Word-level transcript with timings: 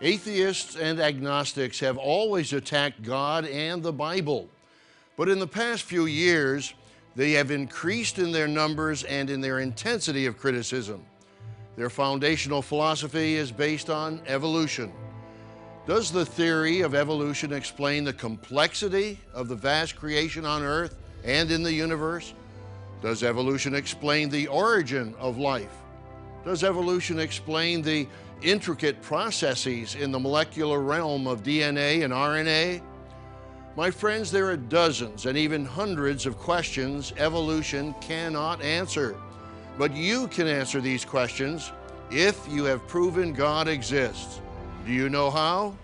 Atheists 0.00 0.76
and 0.76 1.00
agnostics 1.00 1.80
have 1.80 1.98
always 1.98 2.52
attacked 2.52 3.02
God 3.02 3.44
and 3.46 3.82
the 3.82 3.92
Bible. 3.92 4.48
But 5.16 5.28
in 5.28 5.40
the 5.40 5.46
past 5.46 5.82
few 5.82 6.06
years, 6.06 6.74
they 7.16 7.32
have 7.32 7.50
increased 7.50 8.20
in 8.20 8.30
their 8.30 8.46
numbers 8.46 9.02
and 9.02 9.28
in 9.28 9.40
their 9.40 9.58
intensity 9.58 10.26
of 10.26 10.38
criticism. 10.38 11.04
Their 11.76 11.90
foundational 11.90 12.62
philosophy 12.62 13.34
is 13.34 13.50
based 13.50 13.90
on 13.90 14.20
evolution. 14.26 14.92
Does 15.86 16.12
the 16.12 16.26
theory 16.26 16.82
of 16.82 16.94
evolution 16.94 17.52
explain 17.52 18.04
the 18.04 18.12
complexity 18.12 19.18
of 19.34 19.48
the 19.48 19.56
vast 19.56 19.96
creation 19.96 20.44
on 20.44 20.62
Earth 20.62 20.96
and 21.24 21.50
in 21.50 21.64
the 21.64 21.72
universe? 21.72 22.34
Does 23.02 23.24
evolution 23.24 23.74
explain 23.74 24.28
the 24.28 24.46
origin 24.46 25.14
of 25.18 25.38
life? 25.38 25.74
Does 26.44 26.62
evolution 26.62 27.18
explain 27.18 27.82
the 27.82 28.06
intricate 28.42 29.00
processes 29.02 29.94
in 29.94 30.12
the 30.12 30.18
molecular 30.18 30.80
realm 30.80 31.26
of 31.26 31.42
DNA 31.42 32.04
and 32.04 32.12
RNA? 32.12 32.82
My 33.76 33.90
friends, 33.90 34.30
there 34.30 34.48
are 34.50 34.56
dozens 34.56 35.26
and 35.26 35.38
even 35.38 35.64
hundreds 35.64 36.26
of 36.26 36.36
questions 36.36 37.12
evolution 37.16 37.94
cannot 38.00 38.62
answer. 38.62 39.16
But 39.78 39.94
you 39.94 40.26
can 40.28 40.48
answer 40.48 40.80
these 40.80 41.04
questions 41.04 41.70
if 42.10 42.46
you 42.48 42.64
have 42.64 42.86
proven 42.88 43.32
God 43.32 43.68
exists. 43.68 44.40
Do 44.84 44.92
you 44.92 45.08
know 45.08 45.30
how? 45.30 45.76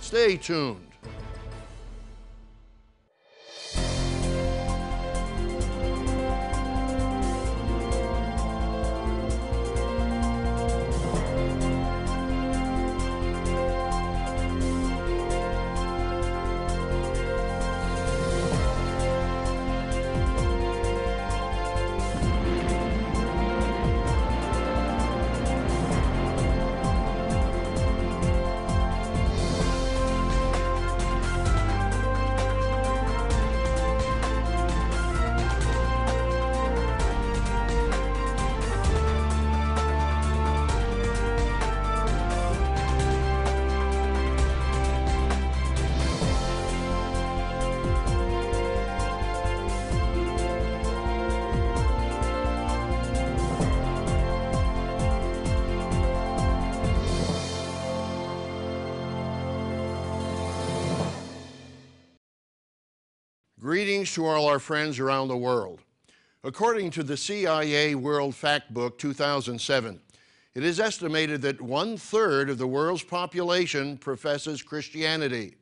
Stay 0.00 0.36
tuned. 0.36 0.91
Greetings 63.82 64.14
to 64.14 64.24
all 64.24 64.46
our 64.46 64.60
friends 64.60 65.00
around 65.00 65.26
the 65.26 65.36
world. 65.36 65.80
According 66.44 66.92
to 66.92 67.02
the 67.02 67.16
CIA 67.16 67.96
World 67.96 68.32
Factbook 68.32 68.96
2007, 68.96 70.00
it 70.54 70.62
is 70.62 70.78
estimated 70.78 71.42
that 71.42 71.60
one 71.60 71.96
third 71.96 72.48
of 72.48 72.58
the 72.58 72.66
world's 72.68 73.02
population 73.02 73.98
professes 73.98 74.62
Christianity. 74.62 75.56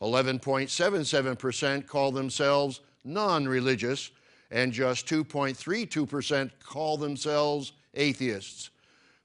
11.77% 0.00 1.84
call 1.88 2.12
themselves 2.12 2.78
non 3.02 3.48
religious, 3.48 4.12
and 4.52 4.72
just 4.72 5.08
2.32% 5.08 6.52
call 6.64 6.96
themselves 6.96 7.72
atheists. 7.94 8.70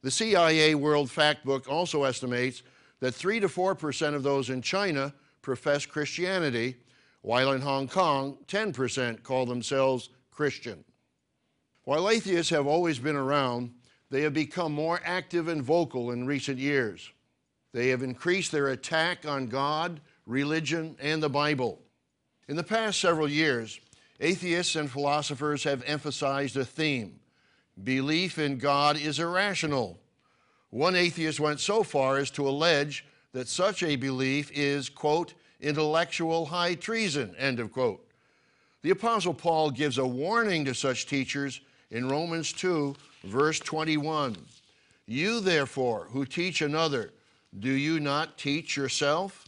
The 0.01 0.09
CIA 0.09 0.73
World 0.73 1.07
Factbook 1.09 1.67
also 1.67 2.03
estimates 2.03 2.63
that 2.99 3.13
3 3.13 3.41
to 3.41 3.47
4% 3.47 4.15
of 4.15 4.23
those 4.23 4.49
in 4.49 4.63
China 4.63 5.13
profess 5.43 5.85
Christianity 5.85 6.77
while 7.23 7.53
in 7.53 7.61
Hong 7.61 7.87
Kong, 7.87 8.37
10% 8.47 9.23
call 9.23 9.45
themselves 9.45 10.09
Christian. 10.29 10.83
While 11.85 12.09
atheists 12.09 12.51
have 12.51 12.67
always 12.67 12.99
been 12.99 13.15
around, 13.15 13.71
they 14.11 14.21
have 14.21 14.33
become 14.33 14.73
more 14.73 14.99
active 15.03 15.47
and 15.47 15.63
vocal 15.63 16.11
in 16.11 16.27
recent 16.27 16.59
years. 16.59 17.09
They 17.71 17.87
have 17.89 18.03
increased 18.03 18.51
their 18.51 18.67
attack 18.67 19.25
on 19.25 19.47
God, 19.47 20.01
religion, 20.25 20.97
and 21.01 21.23
the 21.23 21.29
Bible. 21.29 21.81
In 22.49 22.57
the 22.57 22.63
past 22.63 22.99
several 22.99 23.29
years, 23.29 23.79
atheists 24.19 24.75
and 24.75 24.91
philosophers 24.91 25.63
have 25.63 25.81
emphasized 25.87 26.57
a 26.57 26.65
theme 26.65 27.19
belief 27.83 28.37
in 28.37 28.59
God 28.59 28.97
is 28.97 29.17
irrational. 29.17 29.99
One 30.69 30.95
atheist 30.95 31.39
went 31.39 31.59
so 31.59 31.81
far 31.81 32.17
as 32.17 32.29
to 32.31 32.47
allege 32.47 33.03
that 33.31 33.47
such 33.47 33.81
a 33.81 33.95
belief 33.95 34.51
is, 34.53 34.89
quote, 34.89 35.33
intellectual 35.63 36.45
high 36.45 36.75
treason, 36.75 37.35
end 37.37 37.59
of 37.59 37.71
quote. 37.71 38.05
The 38.83 38.91
Apostle 38.91 39.33
Paul 39.33 39.71
gives 39.71 39.97
a 39.97 40.05
warning 40.05 40.65
to 40.65 40.75
such 40.75 41.07
teachers 41.07 41.61
in 41.89 42.09
Romans 42.09 42.51
2, 42.53 42.95
verse 43.23 43.59
21. 43.59 44.35
You, 45.07 45.39
therefore, 45.39 46.07
who 46.11 46.25
teach 46.25 46.61
another, 46.61 47.11
do 47.57 47.71
you 47.71 47.99
not 47.99 48.37
teach 48.37 48.75
yourself? 48.75 49.45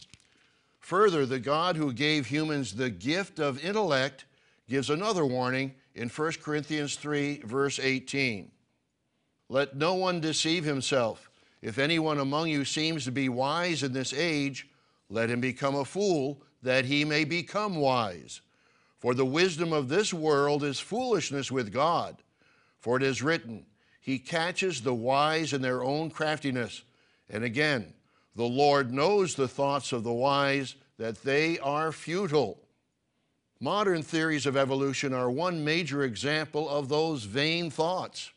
Further, 0.80 1.26
the 1.26 1.38
God 1.38 1.76
who 1.76 1.92
gave 1.92 2.26
humans 2.26 2.74
the 2.74 2.90
gift 2.90 3.38
of 3.38 3.62
intellect 3.64 4.24
gives 4.68 4.88
another 4.88 5.26
warning 5.26 5.74
in 5.94 6.08
1 6.08 6.32
Corinthians 6.42 6.96
3, 6.96 7.42
verse 7.44 7.78
18. 7.78 8.50
Let 9.48 9.76
no 9.76 9.94
one 9.94 10.20
deceive 10.20 10.64
himself. 10.64 11.30
If 11.62 11.78
anyone 11.78 12.18
among 12.18 12.48
you 12.48 12.64
seems 12.64 13.04
to 13.04 13.12
be 13.12 13.28
wise 13.28 13.82
in 13.82 13.92
this 13.92 14.12
age, 14.12 14.68
let 15.08 15.30
him 15.30 15.40
become 15.40 15.74
a 15.74 15.84
fool, 15.84 16.42
that 16.62 16.84
he 16.84 17.04
may 17.04 17.24
become 17.24 17.76
wise. 17.76 18.40
For 18.98 19.14
the 19.14 19.26
wisdom 19.26 19.72
of 19.72 19.88
this 19.88 20.12
world 20.12 20.64
is 20.64 20.80
foolishness 20.80 21.52
with 21.52 21.72
God. 21.72 22.22
For 22.80 22.96
it 22.96 23.02
is 23.02 23.22
written, 23.22 23.66
He 24.00 24.18
catches 24.18 24.80
the 24.80 24.94
wise 24.94 25.52
in 25.52 25.62
their 25.62 25.82
own 25.82 26.10
craftiness. 26.10 26.82
And 27.28 27.44
again, 27.44 27.94
the 28.34 28.44
Lord 28.44 28.92
knows 28.92 29.34
the 29.34 29.48
thoughts 29.48 29.92
of 29.92 30.04
the 30.04 30.12
wise, 30.12 30.74
that 30.98 31.22
they 31.22 31.58
are 31.58 31.92
futile. 31.92 32.58
Modern 33.60 34.02
theories 34.02 34.46
of 34.46 34.56
evolution 34.56 35.12
are 35.12 35.30
one 35.30 35.64
major 35.64 36.02
example 36.02 36.68
of 36.68 36.88
those 36.88 37.24
vain 37.24 37.70
thoughts. 37.70 38.30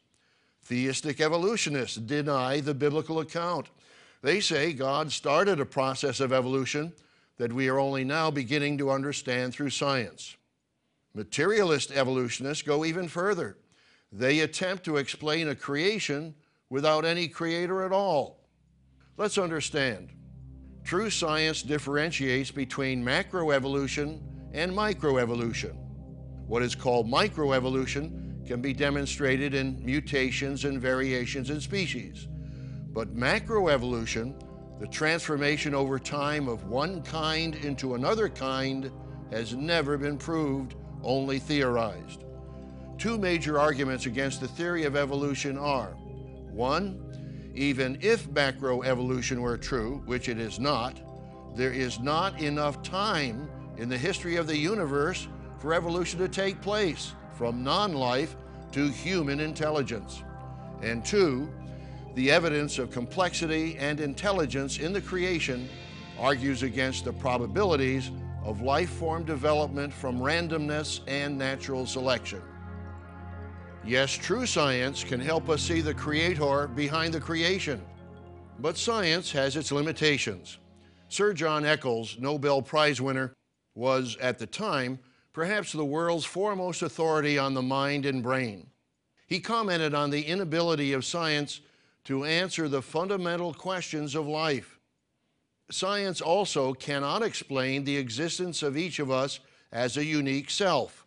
Theistic 0.63 1.19
evolutionists 1.19 1.97
deny 1.97 2.59
the 2.59 2.74
biblical 2.74 3.19
account 3.19 3.69
they 4.22 4.40
say 4.40 4.74
God 4.74 5.12
started 5.12 5.59
a 5.59 5.66
process 5.66 6.19
of 6.19 6.34
evolution 6.34 6.94
that 7.38 7.53
we 7.53 7.69
are 7.69 7.80
only 7.80 8.03
now 8.03 8.30
beginning 8.30 8.78
to 8.78 8.91
understand 8.91 9.53
through 9.53 9.69
science. 9.69 10.35
Materialist 11.13 11.91
evolutionists 11.91 12.63
go 12.63 12.85
even 12.85 13.07
further. 13.07 13.57
They 14.12 14.41
attempt 14.41 14.84
to 14.85 14.97
explain 14.97 15.47
a 15.47 15.56
creation 15.56 16.35
without 16.69 17.06
any 17.06 17.28
creator 17.28 17.84
at 17.84 17.91
all. 17.91 18.40
Let's 19.18 19.38
understand. 19.38 20.09
True 20.84 21.09
science 21.09 21.62
differentiates 21.62 22.51
between 22.51 23.03
macroevolution 23.03 24.22
and 24.53 24.72
microevolution. 24.72 25.75
What 26.47 26.63
is 26.63 26.75
called 26.75 27.07
microevolution 27.07 28.46
can 28.47 28.62
be 28.62 28.74
demonstrated 28.74 29.54
in 29.54 29.83
mutations 29.86 30.65
and 30.65 30.81
variations 30.81 31.51
in 31.51 31.62
species. 31.62 32.27
But 33.00 33.16
macroevolution, 33.16 34.34
the 34.78 34.88
transformation 34.88 35.74
over 35.74 35.98
time 35.98 36.50
of 36.50 36.66
one 36.66 37.01
kind 37.01 37.56
into 37.56 37.96
another 37.96 38.28
kind, 38.28 38.92
has 39.31 39.56
never 39.56 39.98
been 39.98 40.18
proved, 40.18 40.75
only 41.01 41.40
theorized. 41.40 42.25
Two 42.98 43.18
major 43.18 43.57
arguments 43.57 44.06
against 44.06 44.42
the 44.42 44.50
theory 44.50 44.84
of 44.84 44.98
evolution 44.98 45.57
are 45.57 45.92
one, 46.51 47.00
even 47.56 47.98
if 48.01 48.30
macroevolution 48.31 49.40
were 49.40 49.57
true, 49.57 50.04
which 50.06 50.28
it 50.28 50.38
is 50.38 50.60
not, 50.60 51.00
there 51.56 51.72
is 51.72 52.01
not 52.01 52.42
enough 52.42 52.84
time 52.84 53.50
in 53.78 53.88
the 53.88 53.98
history 53.98 54.36
of 54.36 54.46
the 54.46 54.57
universe 54.57 55.30
for 55.60 55.74
evolution 55.74 56.19
to 56.19 56.28
take 56.28 56.62
place 56.62 57.13
from 57.38 57.63
non 57.63 57.94
life 57.94 58.36
to 58.74 58.90
human 58.90 59.40
intelligence. 59.40 60.22
And 60.81 61.06
two, 61.06 61.50
the 62.15 62.31
evidence 62.31 62.79
of 62.79 62.91
complexity 62.91 63.77
and 63.77 64.00
intelligence 64.00 64.79
in 64.79 64.94
the 64.94 65.01
creation 65.01 65.69
argues 66.17 66.63
against 66.63 67.06
the 67.06 67.13
probabilities 67.13 68.11
of 68.44 68.61
life 68.61 68.89
form 68.89 69.23
development 69.23 69.94
from 69.94 70.19
randomness 70.19 71.01
and 71.07 71.38
natural 71.38 71.85
selection. 71.85 72.41
Yes, 73.85 74.11
true 74.11 74.45
science 74.45 75.03
can 75.03 75.19
help 75.19 75.50
us 75.50 75.61
see 75.61 75.81
the 75.81 75.94
Creator 75.94 76.67
behind 76.75 77.13
the 77.13 77.19
creation. 77.19 77.81
But 78.59 78.77
science 78.77 79.31
has 79.31 79.55
its 79.55 79.71
limitations. 79.71 80.57
Sir 81.07 81.33
John 81.33 81.65
Eccles, 81.65 82.17
Nobel 82.19 82.62
Prize 82.62 83.00
winner, 83.00 83.33
was 83.75 84.17
at 84.19 84.38
the 84.38 84.45
time 84.45 85.00
perhaps 85.31 85.71
the 85.71 85.85
world's 85.85 86.25
foremost 86.25 86.81
authority 86.81 87.38
on 87.38 87.53
the 87.53 87.62
mind 87.62 88.05
and 88.05 88.21
brain. 88.21 88.67
He 89.27 89.39
commented 89.39 89.94
on 89.94 90.09
the 90.09 90.23
inability 90.23 90.91
of 90.91 91.05
science 91.05 91.62
to 92.09 92.25
answer 92.25 92.67
the 92.67 92.81
fundamental 92.81 93.53
questions 93.53 94.15
of 94.15 94.25
life. 94.25 94.79
Science 95.69 96.21
also 96.21 96.73
cannot 96.73 97.21
explain 97.21 97.83
the 97.83 97.97
existence 97.97 98.63
of 98.63 98.75
each 98.75 98.97
of 98.97 99.11
us 99.11 99.39
as 99.71 99.95
a 99.95 100.03
unique 100.03 100.50
self, 100.50 101.06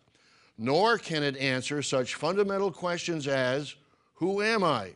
nor 0.57 0.97
can 0.97 1.21
it 1.21 1.35
answer 1.35 1.81
such 1.81 2.15
fundamental 2.15 2.71
questions 2.71 3.27
as 3.27 3.75
Who 4.13 4.41
am 4.41 4.63
I? 4.63 4.93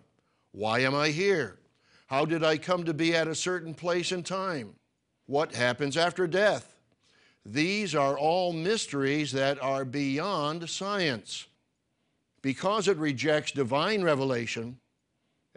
Why 0.53 0.79
am 0.79 0.95
I 0.95 1.09
here? 1.09 1.57
How 2.05 2.23
did 2.23 2.41
I 2.41 2.57
come 2.57 2.85
to 2.85 2.93
be 2.93 3.13
at 3.13 3.27
a 3.27 3.35
certain 3.35 3.73
place 3.73 4.13
and 4.13 4.25
time? 4.25 4.75
What 5.25 5.55
happens 5.55 5.97
after 5.97 6.25
death? 6.25 6.77
These 7.45 7.95
are 7.95 8.17
all 8.17 8.53
mysteries 8.53 9.33
that 9.33 9.61
are 9.61 9.83
beyond 9.83 10.69
science. 10.69 11.47
Because 12.41 12.87
it 12.87 12.95
rejects 12.95 13.51
divine 13.51 14.03
revelation, 14.03 14.79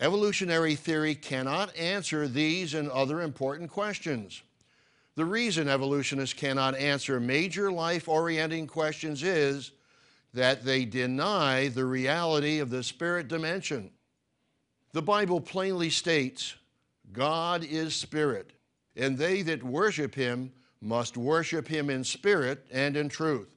evolutionary 0.00 0.75
theory 0.75 1.14
cannot 1.14 1.76
answer 1.76 2.26
these 2.26 2.75
and 2.75 2.91
other 2.91 3.20
important 3.20 3.70
questions. 3.70 4.43
The 5.17 5.25
reason 5.25 5.69
evolutionists 5.69 6.35
cannot 6.35 6.75
answer 6.76 7.20
major 7.20 7.70
life 7.70 8.08
orienting 8.08 8.67
questions 8.67 9.23
is 9.23 9.73
that 10.32 10.64
they 10.64 10.85
deny 10.85 11.69
the 11.69 11.85
reality 11.85 12.61
of 12.61 12.70
the 12.70 12.82
spirit 12.82 13.29
dimension. 13.29 13.91
The 14.93 15.02
Bible 15.02 15.41
plainly 15.41 15.91
states 15.91 16.55
God 17.12 17.64
is 17.64 17.94
spirit, 17.94 18.53
and 18.96 19.19
they 19.19 19.43
that 19.43 19.62
worship 19.62 20.14
him 20.14 20.53
must 20.81 21.17
worship 21.17 21.69
him 21.69 21.91
in 21.91 22.05
spirit 22.05 22.64
and 22.70 22.96
in 22.96 23.08
truth. 23.08 23.49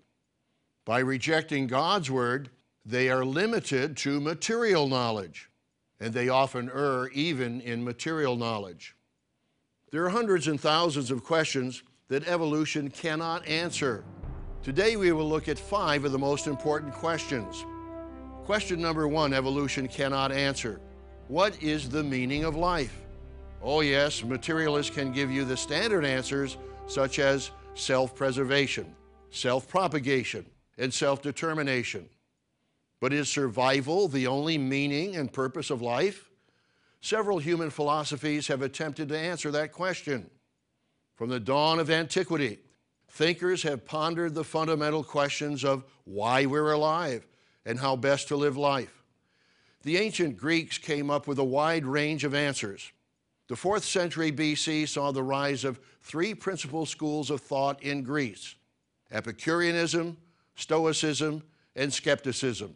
By 0.86 1.00
rejecting 1.00 1.68
God's 1.68 2.12
word, 2.12 2.50
they 2.86 3.10
are 3.10 3.24
limited 3.24 3.96
to 3.98 4.20
material 4.20 4.88
knowledge, 4.88 5.50
and 6.04 6.14
they 6.14 6.28
often 6.28 6.70
err 6.76 7.08
even 7.14 7.62
in 7.62 7.82
material 7.82 8.36
knowledge. 8.36 8.94
There 9.90 10.04
are 10.04 10.10
hundreds 10.10 10.50
and 10.50 10.60
thousands 10.60 11.12
of 11.12 11.24
questions 11.24 11.82
that 12.10 12.28
evolution 12.28 12.90
cannot 12.90 13.48
answer. 13.48 14.04
Today 14.64 14.98
we 14.98 15.14
will 15.14 15.30
look 15.30 15.48
at 15.48 15.58
five 15.58 16.04
of 16.04 16.12
the 16.12 16.20
most 16.20 16.46
important 16.46 16.94
questions. 16.94 17.64
Question 18.44 18.82
number 18.82 19.08
one 19.08 19.34
evolution 19.34 19.88
cannot 19.88 20.34
answer. 20.34 20.82
What 21.30 21.64
is 21.64 21.88
the 21.88 22.04
meaning 22.04 22.44
of 22.44 22.58
life? 22.58 23.00
Oh, 23.62 23.80
yes, 23.80 24.26
materialists 24.26 24.94
can 24.94 25.14
give 25.14 25.32
you 25.32 25.46
the 25.46 25.56
standard 25.56 26.04
answers 26.04 26.58
such 26.86 27.18
as 27.20 27.52
self 27.76 28.14
preservation, 28.14 28.94
self 29.32 29.70
propagation, 29.70 30.46
and 30.78 30.94
self 30.94 31.22
determination. 31.22 32.10
But 33.04 33.12
is 33.12 33.28
survival 33.28 34.08
the 34.08 34.28
only 34.28 34.58
meaning 34.58 35.18
and 35.18 35.30
purpose 35.30 35.70
of 35.70 35.82
life? 35.82 36.30
Several 37.02 37.38
human 37.38 37.70
philosophies 37.70 38.48
have 38.48 38.62
attempted 38.62 39.10
to 39.10 39.20
answer 39.20 39.52
that 39.52 39.74
question. 39.74 40.30
From 41.18 41.28
the 41.28 41.42
dawn 41.42 41.80
of 41.80 41.90
antiquity, 41.90 42.60
thinkers 43.10 43.62
have 43.64 43.84
pondered 43.84 44.34
the 44.34 44.46
fundamental 44.46 45.04
questions 45.04 45.66
of 45.66 45.84
why 46.06 46.46
we're 46.46 46.72
alive 46.72 47.28
and 47.66 47.78
how 47.78 47.98
best 47.98 48.30
to 48.30 48.38
live 48.38 48.56
life. 48.56 49.04
The 49.82 49.98
ancient 49.98 50.38
Greeks 50.38 50.78
came 50.78 51.10
up 51.10 51.28
with 51.28 51.40
a 51.40 51.44
wide 51.44 51.86
range 51.86 52.24
of 52.24 52.34
answers. 52.34 52.94
The 53.50 53.58
fourth 53.58 53.84
century 53.84 54.32
BC 54.32 54.88
saw 54.88 55.12
the 55.12 55.24
rise 55.24 55.66
of 55.66 55.82
three 56.04 56.34
principal 56.34 56.86
schools 56.86 57.30
of 57.30 57.42
thought 57.42 57.84
in 57.84 58.04
Greece 58.04 58.56
Epicureanism, 59.12 60.16
Stoicism, 60.56 61.44
and 61.76 61.92
skepticism. 61.92 62.74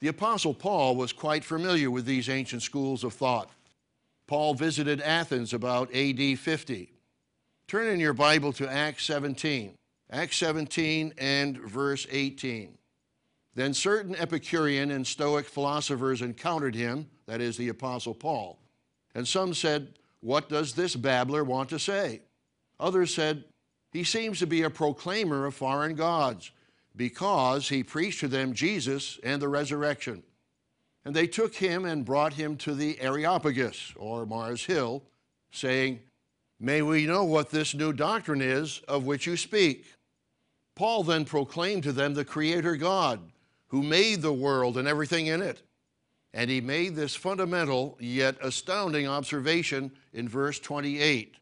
The 0.00 0.08
Apostle 0.08 0.54
Paul 0.54 0.96
was 0.96 1.12
quite 1.12 1.44
familiar 1.44 1.90
with 1.90 2.04
these 2.04 2.28
ancient 2.28 2.62
schools 2.62 3.04
of 3.04 3.14
thought. 3.14 3.50
Paul 4.26 4.54
visited 4.54 5.00
Athens 5.00 5.52
about 5.52 5.94
AD 5.94 6.38
50. 6.38 6.92
Turn 7.66 7.88
in 7.88 8.00
your 8.00 8.12
Bible 8.12 8.52
to 8.54 8.70
Acts 8.70 9.04
17, 9.04 9.74
Acts 10.10 10.36
17 10.36 11.14
and 11.18 11.58
verse 11.58 12.06
18. 12.10 12.76
Then 13.54 13.74
certain 13.74 14.14
Epicurean 14.14 14.90
and 14.90 15.06
Stoic 15.06 15.46
philosophers 15.46 16.22
encountered 16.22 16.74
him, 16.74 17.08
that 17.26 17.40
is, 17.40 17.56
the 17.56 17.68
Apostle 17.68 18.14
Paul 18.14 18.58
and 19.18 19.26
some 19.26 19.52
said, 19.52 19.94
What 20.20 20.48
does 20.48 20.74
this 20.74 20.94
babbler 20.94 21.42
want 21.42 21.70
to 21.70 21.78
say? 21.78 22.22
Others 22.78 23.14
said, 23.14 23.44
He 23.92 24.04
seems 24.04 24.38
to 24.38 24.46
be 24.46 24.62
a 24.62 24.70
proclaimer 24.70 25.44
of 25.44 25.54
foreign 25.54 25.96
gods, 25.96 26.52
because 26.98 27.68
he 27.68 27.84
preached 27.84 28.20
to 28.20 28.28
them 28.28 28.52
Jesus 28.52 29.20
and 29.22 29.40
the 29.40 29.48
resurrection. 29.48 30.24
And 31.04 31.14
they 31.14 31.28
took 31.28 31.54
him 31.54 31.84
and 31.84 32.04
brought 32.04 32.34
him 32.34 32.56
to 32.58 32.74
the 32.74 33.00
Areopagus, 33.00 33.94
or 33.96 34.26
Mars 34.26 34.64
Hill, 34.64 35.04
saying, 35.52 36.00
May 36.60 36.82
we 36.82 37.06
know 37.06 37.24
what 37.24 37.50
this 37.50 37.72
new 37.72 37.92
doctrine 37.92 38.42
is 38.42 38.80
of 38.88 39.04
which 39.04 39.26
you 39.26 39.36
speak. 39.36 39.86
Paul 40.74 41.04
then 41.04 41.24
proclaimed 41.24 41.84
to 41.84 41.92
them 41.92 42.14
the 42.14 42.24
Creator 42.24 42.76
God, 42.76 43.20
who 43.68 43.82
made 43.82 44.20
the 44.20 44.32
world 44.32 44.76
and 44.76 44.88
everything 44.88 45.28
in 45.28 45.40
it. 45.40 45.62
And 46.34 46.50
he 46.50 46.60
made 46.60 46.96
this 46.96 47.14
fundamental 47.14 47.96
yet 48.00 48.36
astounding 48.42 49.06
observation 49.06 49.92
in 50.12 50.28
verse 50.28 50.58
28 50.58 51.36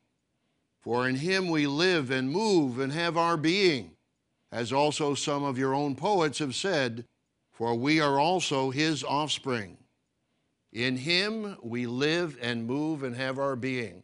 For 0.83 1.09
in 1.09 1.17
him 1.17 1.49
we 1.49 1.67
live 1.67 2.11
and 2.11 2.31
move 2.31 2.79
and 2.79 2.93
have 2.93 3.17
our 3.17 3.39
being, 3.39 3.96
as 4.53 4.73
also 4.73 5.15
some 5.15 5.45
of 5.45 5.59
your 5.59 5.75
own 5.75 5.95
poets 5.95 6.39
have 6.39 6.55
said, 6.55 7.05
for 7.53 7.75
we 7.75 8.01
are 8.01 8.19
also 8.19 8.71
his 8.71 9.03
offspring. 9.03 9.77
In 10.73 10.97
him 10.97 11.57
we 11.63 11.87
live 11.87 12.37
and 12.41 12.67
move 12.67 13.03
and 13.03 13.17
have 13.17 13.39
our 13.39 13.57
being. 13.57 14.03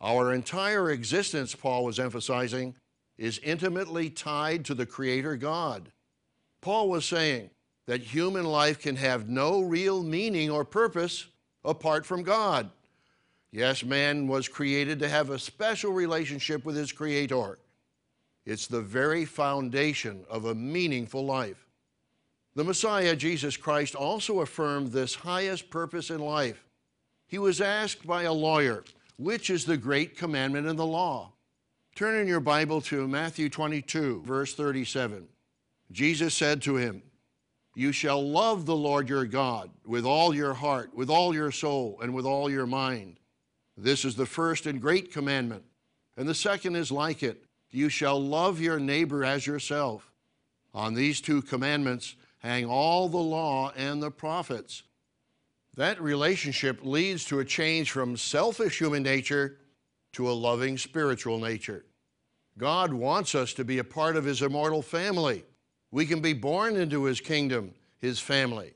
Our 0.00 0.32
entire 0.32 0.90
existence, 0.90 1.54
Paul 1.54 1.84
was 1.84 1.98
emphasizing, 1.98 2.74
is 3.16 3.38
intimately 3.40 4.10
tied 4.10 4.64
to 4.66 4.74
the 4.74 4.86
Creator 4.86 5.36
God. 5.36 5.90
Paul 6.60 6.88
was 6.88 7.04
saying, 7.04 7.50
that 7.88 8.02
human 8.02 8.44
life 8.44 8.78
can 8.78 8.96
have 8.96 9.30
no 9.30 9.62
real 9.62 10.02
meaning 10.02 10.50
or 10.50 10.62
purpose 10.62 11.26
apart 11.64 12.04
from 12.04 12.22
God. 12.22 12.70
Yes, 13.50 13.82
man 13.82 14.28
was 14.28 14.46
created 14.46 14.98
to 14.98 15.08
have 15.08 15.30
a 15.30 15.38
special 15.38 15.90
relationship 15.92 16.66
with 16.66 16.76
his 16.76 16.92
Creator. 16.92 17.58
It's 18.48 18.66
the 18.66 18.80
very 18.80 19.26
foundation 19.26 20.24
of 20.30 20.46
a 20.46 20.54
meaningful 20.54 21.22
life. 21.22 21.66
The 22.54 22.64
Messiah, 22.64 23.14
Jesus 23.14 23.58
Christ, 23.58 23.94
also 23.94 24.40
affirmed 24.40 24.90
this 24.90 25.14
highest 25.14 25.68
purpose 25.68 26.08
in 26.08 26.20
life. 26.20 26.64
He 27.26 27.36
was 27.36 27.60
asked 27.60 28.06
by 28.06 28.22
a 28.22 28.32
lawyer, 28.32 28.84
which 29.18 29.50
is 29.50 29.66
the 29.66 29.76
great 29.76 30.16
commandment 30.16 30.66
in 30.66 30.76
the 30.76 30.86
law? 30.86 31.32
Turn 31.94 32.18
in 32.18 32.26
your 32.26 32.40
Bible 32.40 32.80
to 32.80 33.06
Matthew 33.06 33.50
22, 33.50 34.22
verse 34.24 34.54
37. 34.54 35.28
Jesus 35.92 36.32
said 36.32 36.62
to 36.62 36.76
him, 36.76 37.02
you 37.74 37.92
shall 37.92 38.26
love 38.26 38.64
the 38.64 38.74
Lord 38.74 39.10
your 39.10 39.26
God 39.26 39.68
with 39.84 40.06
all 40.06 40.34
your 40.34 40.54
heart, 40.54 40.94
with 40.94 41.10
all 41.10 41.34
your 41.34 41.52
soul, 41.52 41.98
and 42.00 42.14
with 42.14 42.24
all 42.24 42.48
your 42.50 42.66
mind. 42.66 43.20
This 43.76 44.06
is 44.06 44.16
the 44.16 44.24
first 44.24 44.64
and 44.64 44.80
great 44.80 45.12
commandment. 45.12 45.64
And 46.16 46.26
the 46.26 46.34
second 46.34 46.76
is 46.76 46.90
like 46.90 47.22
it 47.22 47.44
you 47.70 47.88
shall 47.88 48.20
love 48.20 48.60
your 48.60 48.78
neighbor 48.78 49.24
as 49.24 49.46
yourself. 49.46 50.10
On 50.74 50.94
these 50.94 51.20
two 51.20 51.42
commandments 51.42 52.16
hang 52.38 52.64
all 52.64 53.08
the 53.08 53.16
law 53.16 53.72
and 53.76 54.02
the 54.02 54.10
prophets. 54.10 54.82
That 55.76 56.00
relationship 56.00 56.80
leads 56.82 57.24
to 57.26 57.40
a 57.40 57.44
change 57.44 57.90
from 57.90 58.16
selfish 58.16 58.78
human 58.78 59.02
nature 59.02 59.58
to 60.12 60.30
a 60.30 60.32
loving 60.32 60.78
spiritual 60.78 61.38
nature. 61.38 61.84
God 62.56 62.92
wants 62.92 63.34
us 63.34 63.52
to 63.54 63.64
be 63.64 63.78
a 63.78 63.84
part 63.84 64.16
of 64.16 64.24
His 64.24 64.42
immortal 64.42 64.82
family. 64.82 65.44
We 65.90 66.06
can 66.06 66.20
be 66.20 66.34
born 66.34 66.76
into 66.76 67.04
his 67.04 67.20
kingdom, 67.20 67.74
his 67.98 68.20
family. 68.20 68.74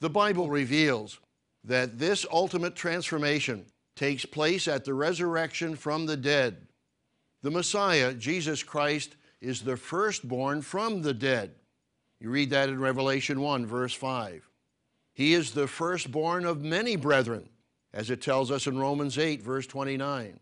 The 0.00 0.10
Bible 0.10 0.48
reveals 0.48 1.18
that 1.64 1.98
this 1.98 2.24
ultimate 2.30 2.76
transformation 2.76 3.66
takes 3.96 4.24
place 4.24 4.68
at 4.68 4.84
the 4.84 4.94
resurrection 4.94 5.74
from 5.74 6.06
the 6.06 6.16
dead. 6.16 6.68
The 7.42 7.50
Messiah, 7.50 8.14
Jesus 8.14 8.62
Christ, 8.62 9.16
is 9.40 9.62
the 9.62 9.76
firstborn 9.76 10.62
from 10.62 11.02
the 11.02 11.14
dead. 11.14 11.54
You 12.20 12.30
read 12.30 12.50
that 12.50 12.68
in 12.68 12.78
Revelation 12.78 13.40
1, 13.40 13.64
verse 13.66 13.94
5. 13.94 14.48
He 15.14 15.34
is 15.34 15.52
the 15.52 15.66
firstborn 15.66 16.44
of 16.44 16.62
many 16.62 16.96
brethren, 16.96 17.48
as 17.94 18.10
it 18.10 18.20
tells 18.20 18.50
us 18.50 18.66
in 18.66 18.78
Romans 18.78 19.18
8, 19.18 19.42
verse 19.42 19.66
29. 19.66 20.38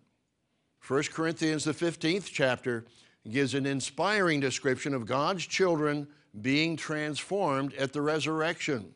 1 0.86 1.02
Corinthians, 1.12 1.64
the 1.64 1.72
15th 1.72 2.28
chapter, 2.32 2.84
gives 3.28 3.54
an 3.54 3.66
inspiring 3.66 4.40
description 4.40 4.94
of 4.94 5.06
God's 5.06 5.46
children 5.46 6.08
being 6.40 6.76
transformed 6.76 7.74
at 7.74 7.92
the 7.92 8.02
resurrection. 8.02 8.94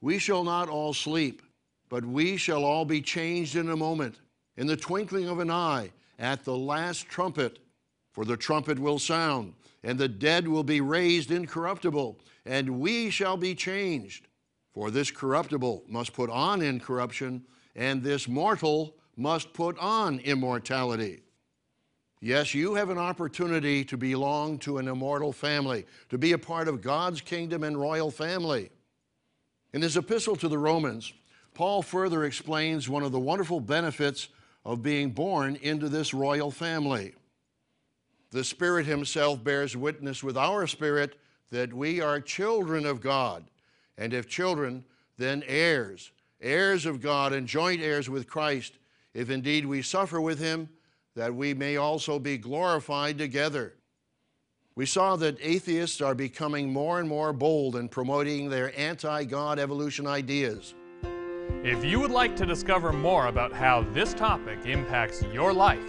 We 0.00 0.18
shall 0.18 0.44
not 0.44 0.68
all 0.68 0.94
sleep, 0.94 1.42
But 1.88 2.04
we 2.04 2.36
shall 2.36 2.64
all 2.64 2.84
be 2.84 3.00
changed 3.00 3.56
in 3.56 3.70
a 3.70 3.76
moment, 3.76 4.16
in 4.56 4.66
the 4.66 4.76
twinkling 4.76 5.28
of 5.28 5.38
an 5.38 5.50
eye, 5.50 5.90
at 6.18 6.44
the 6.44 6.56
last 6.56 7.08
trumpet. 7.08 7.58
For 8.12 8.24
the 8.24 8.36
trumpet 8.36 8.78
will 8.78 8.98
sound, 8.98 9.54
and 9.82 9.98
the 9.98 10.08
dead 10.08 10.46
will 10.46 10.62
be 10.62 10.80
raised 10.80 11.30
incorruptible, 11.30 12.20
and 12.46 12.80
we 12.80 13.10
shall 13.10 13.36
be 13.36 13.54
changed. 13.54 14.28
For 14.72 14.90
this 14.90 15.10
corruptible 15.10 15.84
must 15.88 16.12
put 16.12 16.30
on 16.30 16.62
incorruption, 16.62 17.44
and 17.74 18.02
this 18.02 18.28
mortal 18.28 18.94
must 19.16 19.52
put 19.52 19.78
on 19.78 20.20
immortality. 20.20 21.22
Yes, 22.20 22.54
you 22.54 22.74
have 22.74 22.88
an 22.88 22.98
opportunity 22.98 23.84
to 23.84 23.96
belong 23.96 24.58
to 24.60 24.78
an 24.78 24.88
immortal 24.88 25.32
family, 25.32 25.84
to 26.08 26.16
be 26.16 26.32
a 26.32 26.38
part 26.38 26.68
of 26.68 26.80
God's 26.80 27.20
kingdom 27.20 27.62
and 27.62 27.78
royal 27.78 28.10
family. 28.10 28.70
In 29.72 29.82
his 29.82 29.96
epistle 29.96 30.36
to 30.36 30.48
the 30.48 30.56
Romans, 30.56 31.12
Paul 31.52 31.82
further 31.82 32.24
explains 32.24 32.88
one 32.88 33.02
of 33.02 33.12
the 33.12 33.20
wonderful 33.20 33.60
benefits 33.60 34.28
of 34.64 34.82
being 34.82 35.10
born 35.10 35.56
into 35.56 35.88
this 35.88 36.14
royal 36.14 36.50
family. 36.50 37.14
The 38.30 38.44
Spirit 38.44 38.86
Himself 38.86 39.44
bears 39.44 39.76
witness 39.76 40.22
with 40.22 40.36
our 40.36 40.66
spirit 40.66 41.16
that 41.50 41.72
we 41.72 42.00
are 42.00 42.20
children 42.20 42.86
of 42.86 43.00
God, 43.00 43.44
and 43.96 44.12
if 44.12 44.28
children, 44.28 44.84
then 45.18 45.44
heirs, 45.46 46.10
heirs 46.40 46.86
of 46.86 47.00
God 47.00 47.32
and 47.32 47.46
joint 47.46 47.80
heirs 47.80 48.10
with 48.10 48.26
Christ, 48.26 48.78
if 49.12 49.30
indeed 49.30 49.66
we 49.66 49.82
suffer 49.82 50.20
with 50.20 50.40
Him 50.40 50.68
that 51.14 51.34
we 51.34 51.54
may 51.54 51.76
also 51.76 52.18
be 52.18 52.36
glorified 52.36 53.18
together. 53.18 53.74
We 54.76 54.86
saw 54.86 55.14
that 55.16 55.38
atheists 55.40 56.00
are 56.00 56.14
becoming 56.14 56.72
more 56.72 56.98
and 56.98 57.08
more 57.08 57.32
bold 57.32 57.76
in 57.76 57.88
promoting 57.88 58.50
their 58.50 58.76
anti 58.78 59.24
God 59.24 59.58
evolution 59.58 60.06
ideas. 60.06 60.74
If 61.64 61.82
you 61.82 61.98
would 61.98 62.10
like 62.10 62.36
to 62.36 62.44
discover 62.44 62.92
more 62.92 63.28
about 63.28 63.50
how 63.50 63.86
this 63.94 64.12
topic 64.12 64.58
impacts 64.66 65.22
your 65.32 65.50
life, 65.50 65.80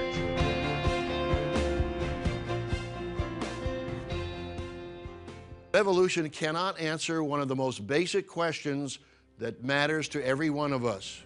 Evolution 5.74 6.30
cannot 6.30 6.78
answer 6.78 7.24
one 7.24 7.40
of 7.40 7.48
the 7.48 7.56
most 7.56 7.88
basic 7.88 8.28
questions 8.28 9.00
that 9.38 9.64
matters 9.64 10.10
to 10.10 10.22
every 10.28 10.50
one 10.50 10.74
of 10.74 10.84
us. 10.84 11.22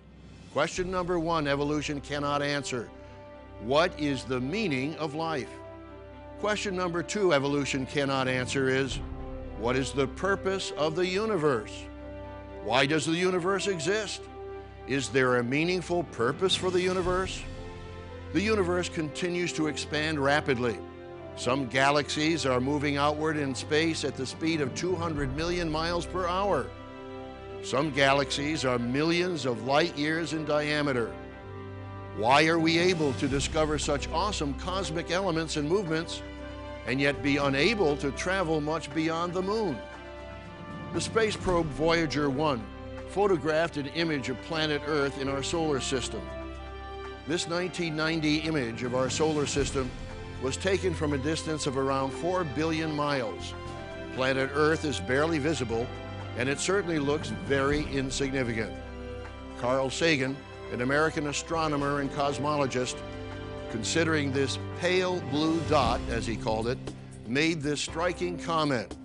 Question 0.54 0.92
number 0.92 1.18
one, 1.18 1.48
evolution 1.48 2.00
cannot 2.02 2.44
answer. 2.44 2.88
What 3.62 3.98
is 4.00 4.24
the 4.24 4.40
meaning 4.40 4.96
of 4.96 5.16
life? 5.16 5.50
Question 6.40 6.76
number 6.76 7.02
two, 7.02 7.34
evolution 7.34 7.86
cannot 7.86 8.28
answer 8.28 8.68
is, 8.68 9.00
what 9.58 9.76
is 9.76 9.92
the 9.92 10.08
purpose 10.08 10.72
of 10.72 10.96
the 10.96 11.08
universe? 11.08 11.86
Why 12.64 12.86
does 12.86 13.06
the 13.06 13.14
universe 13.14 13.68
exist? 13.68 14.22
Is 14.88 15.10
there 15.10 15.38
a 15.38 15.44
meaningful 15.44 16.04
purpose 16.04 16.56
for 16.56 16.70
the 16.70 16.82
universe? 16.82 17.42
The 18.34 18.42
universe 18.42 18.90
continues 18.90 19.54
to 19.54 19.68
expand 19.68 20.20
rapidly. 20.20 20.78
Some 21.36 21.68
galaxies 21.68 22.46
are 22.46 22.60
moving 22.60 22.98
outward 22.98 23.38
in 23.38 23.56
space 23.56 24.04
at 24.04 24.16
the 24.16 24.26
speed 24.26 24.60
of 24.60 24.76
200 24.76 25.36
million 25.36 25.70
miles 25.70 26.06
per 26.06 26.28
hour. 26.28 26.68
Some 27.64 27.92
galaxies 27.92 28.66
are 28.66 28.78
millions 28.78 29.46
of 29.46 29.66
light 29.66 29.98
years 29.98 30.34
in 30.34 30.46
diameter. 30.46 31.12
Why 32.18 32.46
are 32.46 32.60
we 32.60 32.78
able 32.78 33.12
to 33.14 33.28
discover 33.28 33.80
such 33.80 34.08
awesome 34.12 34.54
cosmic 34.56 35.10
elements 35.10 35.58
and 35.58 35.68
movements 35.68 36.22
and 36.86 37.02
yet 37.02 37.24
be 37.24 37.38
unable 37.38 37.98
to 37.98 38.12
travel 38.12 38.62
much 38.62 38.94
beyond 38.94 39.34
the 39.34 39.42
moon? 39.42 39.80
The 40.94 41.02
space 41.02 41.36
probe 41.36 41.66
Voyager 41.68 42.30
1 42.30 42.64
photographed 43.08 43.78
an 43.78 43.88
image 43.88 44.30
of 44.30 44.40
planet 44.44 44.84
Earth 44.86 45.20
in 45.20 45.28
our 45.28 45.42
solar 45.42 45.80
system. 45.80 46.22
This 47.28 47.48
1990 47.48 48.48
image 48.48 48.84
of 48.84 48.94
our 48.94 49.10
solar 49.10 49.48
system 49.48 49.90
was 50.44 50.56
taken 50.56 50.94
from 50.94 51.14
a 51.14 51.18
distance 51.18 51.66
of 51.66 51.78
around 51.78 52.12
4 52.12 52.44
billion 52.44 52.96
miles. 52.96 53.56
Planet 54.14 54.52
Earth 54.54 54.86
is 54.86 55.00
barely 55.00 55.40
visible, 55.40 55.88
and 56.38 56.48
it 56.48 56.60
certainly 56.60 57.00
looks 57.00 57.30
very 57.46 57.86
insignificant. 57.92 58.72
Carl 59.60 59.90
Sagan, 59.90 60.38
an 60.74 60.82
American 60.82 61.28
astronomer 61.28 62.02
and 62.02 62.12
cosmologist, 62.12 62.98
considering 63.70 64.34
this 64.34 64.58
pale 64.80 65.22
blue 65.30 65.60
dot, 65.70 66.02
as 66.10 66.26
he 66.26 66.36
called 66.36 66.68
it, 66.68 66.80
made 67.28 67.62
this 67.62 67.80
striking 67.80 68.40
comment. 68.40 68.98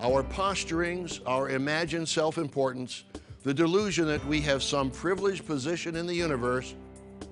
Our 0.00 0.24
posturings, 0.24 1.20
our 1.26 1.50
imagined 1.50 2.08
self 2.08 2.38
importance, 2.38 3.04
the 3.44 3.54
delusion 3.54 4.06
that 4.08 4.24
we 4.26 4.40
have 4.40 4.64
some 4.64 4.90
privileged 4.90 5.46
position 5.46 5.94
in 5.94 6.08
the 6.08 6.14
universe 6.14 6.74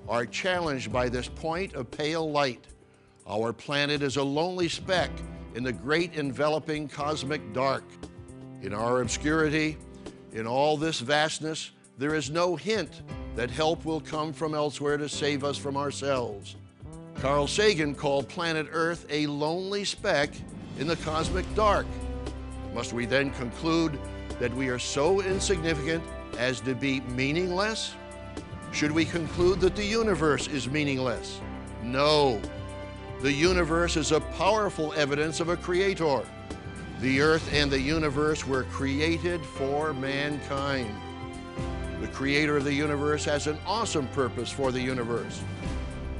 are 0.08 0.24
challenged 0.24 0.92
by 0.92 1.08
this 1.08 1.26
point 1.26 1.74
of 1.74 1.90
pale 1.90 2.30
light. 2.30 2.64
Our 3.26 3.52
planet 3.52 4.02
is 4.02 4.18
a 4.18 4.22
lonely 4.22 4.68
speck 4.68 5.10
in 5.56 5.64
the 5.64 5.72
great 5.72 6.14
enveloping 6.14 6.86
cosmic 6.86 7.52
dark. 7.52 7.82
In 8.62 8.72
our 8.72 9.00
obscurity, 9.00 9.76
in 10.32 10.46
all 10.46 10.76
this 10.76 11.00
vastness, 11.00 11.72
there 11.98 12.14
is 12.14 12.30
no 12.30 12.54
hint 12.54 13.02
that 13.38 13.52
help 13.52 13.84
will 13.84 14.00
come 14.00 14.32
from 14.32 14.52
elsewhere 14.52 14.96
to 14.96 15.08
save 15.08 15.44
us 15.44 15.56
from 15.56 15.76
ourselves. 15.76 16.56
Carl 17.20 17.46
Sagan 17.46 17.94
called 17.94 18.28
planet 18.28 18.66
Earth 18.72 19.06
a 19.10 19.28
lonely 19.28 19.84
speck 19.84 20.30
in 20.80 20.88
the 20.88 20.96
cosmic 20.96 21.44
dark. 21.54 21.86
Must 22.74 22.92
we 22.92 23.06
then 23.06 23.30
conclude 23.30 23.96
that 24.40 24.52
we 24.52 24.70
are 24.70 24.78
so 24.80 25.20
insignificant 25.20 26.02
as 26.36 26.60
to 26.62 26.74
be 26.74 26.98
meaningless? 27.02 27.94
Should 28.72 28.90
we 28.90 29.04
conclude 29.04 29.60
that 29.60 29.76
the 29.76 29.86
universe 29.86 30.48
is 30.48 30.68
meaningless? 30.68 31.40
No. 31.80 32.40
The 33.20 33.32
universe 33.32 33.96
is 33.96 34.10
a 34.10 34.18
powerful 34.20 34.92
evidence 34.94 35.38
of 35.38 35.48
a 35.48 35.56
creator. 35.56 36.22
The 37.00 37.20
earth 37.20 37.48
and 37.52 37.70
the 37.70 37.80
universe 37.80 38.44
were 38.44 38.64
created 38.64 39.40
for 39.44 39.94
mankind. 39.94 40.92
The 42.00 42.08
creator 42.08 42.56
of 42.56 42.64
the 42.64 42.72
universe 42.72 43.24
has 43.24 43.46
an 43.46 43.58
awesome 43.66 44.06
purpose 44.08 44.50
for 44.50 44.70
the 44.70 44.80
universe. 44.80 45.42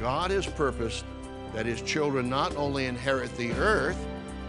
God 0.00 0.30
has 0.30 0.46
purposed 0.46 1.04
that 1.54 1.66
his 1.66 1.80
children 1.82 2.28
not 2.28 2.56
only 2.56 2.86
inherit 2.86 3.34
the 3.36 3.52
earth, 3.52 3.98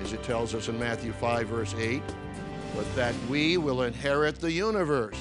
as 0.01 0.13
it 0.13 0.23
tells 0.23 0.55
us 0.55 0.69
in 0.69 0.79
Matthew 0.79 1.11
5, 1.13 1.47
verse 1.47 1.75
8, 1.77 2.01
but 2.75 2.95
that 2.95 3.15
we 3.29 3.57
will 3.57 3.83
inherit 3.83 4.39
the 4.39 4.51
universe. 4.51 5.19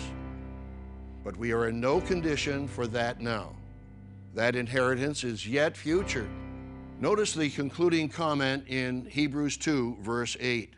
But 1.25 1.37
we 1.37 1.53
are 1.53 1.69
in 1.69 1.81
no 1.81 2.01
condition 2.01 2.69
for 2.69 2.87
that 2.89 3.21
now. 3.21 3.55
That 4.35 4.57
inheritance 4.57 5.25
is 5.25 5.47
yet 5.47 5.77
future. 5.77 6.29
Notice 7.01 7.35
the 7.35 7.51
concluding 7.51 8.09
comment 8.09 8.65
in 8.67 9.07
Hebrews 9.07 9.57
2, 9.57 9.99
verse 10.01 10.37
8. 10.41 10.75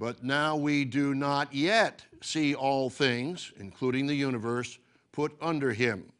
But 0.00 0.24
now 0.24 0.56
we 0.56 0.86
do 0.86 1.14
not 1.14 1.52
yet 1.52 2.02
see 2.22 2.54
all 2.54 2.88
things, 2.88 3.52
including 3.60 4.06
the 4.06 4.14
universe, 4.14 4.78
put 5.12 5.36
under 5.42 5.74
him. 5.74 6.10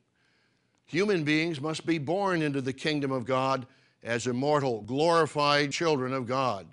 Human 0.85 1.25
beings 1.25 1.63
must 1.63 1.87
be 1.87 1.97
born 1.97 2.43
into 2.43 2.61
the 2.61 2.75
kingdom 2.75 3.11
of 3.11 3.25
God 3.25 3.67
as 4.03 4.27
immortal, 4.27 4.83
glorified 4.83 5.73
children 5.73 6.13
of 6.13 6.27
God. 6.27 6.67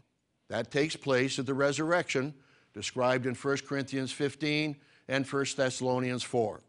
That 0.49 0.69
takes 0.69 0.97
place 0.97 1.39
at 1.39 1.45
the 1.45 1.53
resurrection, 1.53 2.33
described 2.73 3.25
in 3.25 3.35
1 3.35 3.57
Corinthians 3.65 4.11
15 4.11 4.75
and 5.07 5.25
1 5.25 5.45
Thessalonians 5.55 6.23
4. 6.23 6.59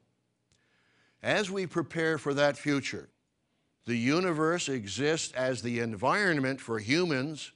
As 1.21 1.51
we 1.51 1.67
prepare 1.67 2.17
for 2.17 2.33
that 2.35 2.57
future, 2.57 3.09
the 3.87 3.97
universe 3.97 4.69
exists 4.69 5.33
as 5.33 5.63
the 5.63 5.81
environment 5.81 6.61
for 6.61 6.79
humans 6.79 7.51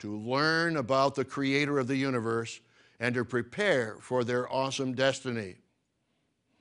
to 0.00 0.16
learn 0.16 0.76
about 0.76 1.14
the 1.14 1.24
creator 1.24 1.78
of 1.78 1.86
the 1.86 1.96
universe 1.96 2.60
and 3.00 3.14
to 3.14 3.24
prepare 3.24 3.96
for 4.00 4.24
their 4.24 4.52
awesome 4.52 4.94
destiny. 4.94 5.56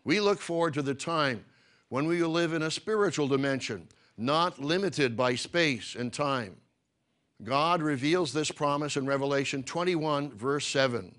We 0.04 0.20
look 0.20 0.40
forward 0.40 0.74
to 0.76 0.82
the 0.82 0.94
time 0.94 1.46
when 1.90 2.08
we 2.08 2.22
will 2.22 2.30
live 2.30 2.54
in 2.54 2.62
a 2.62 2.72
spiritual 2.72 3.28
dimension, 3.28 3.88
not 4.18 4.60
limited 4.62 5.16
by 5.18 5.36
space 5.36 5.96
and 5.96 6.12
time. 6.12 6.58
God 7.44 7.82
reveals 7.82 8.34
this 8.34 8.52
promise 8.52 8.98
in 8.98 9.06
Revelation 9.06 9.64
21, 9.64 10.32
verse 10.32 10.66
7. 10.68 11.16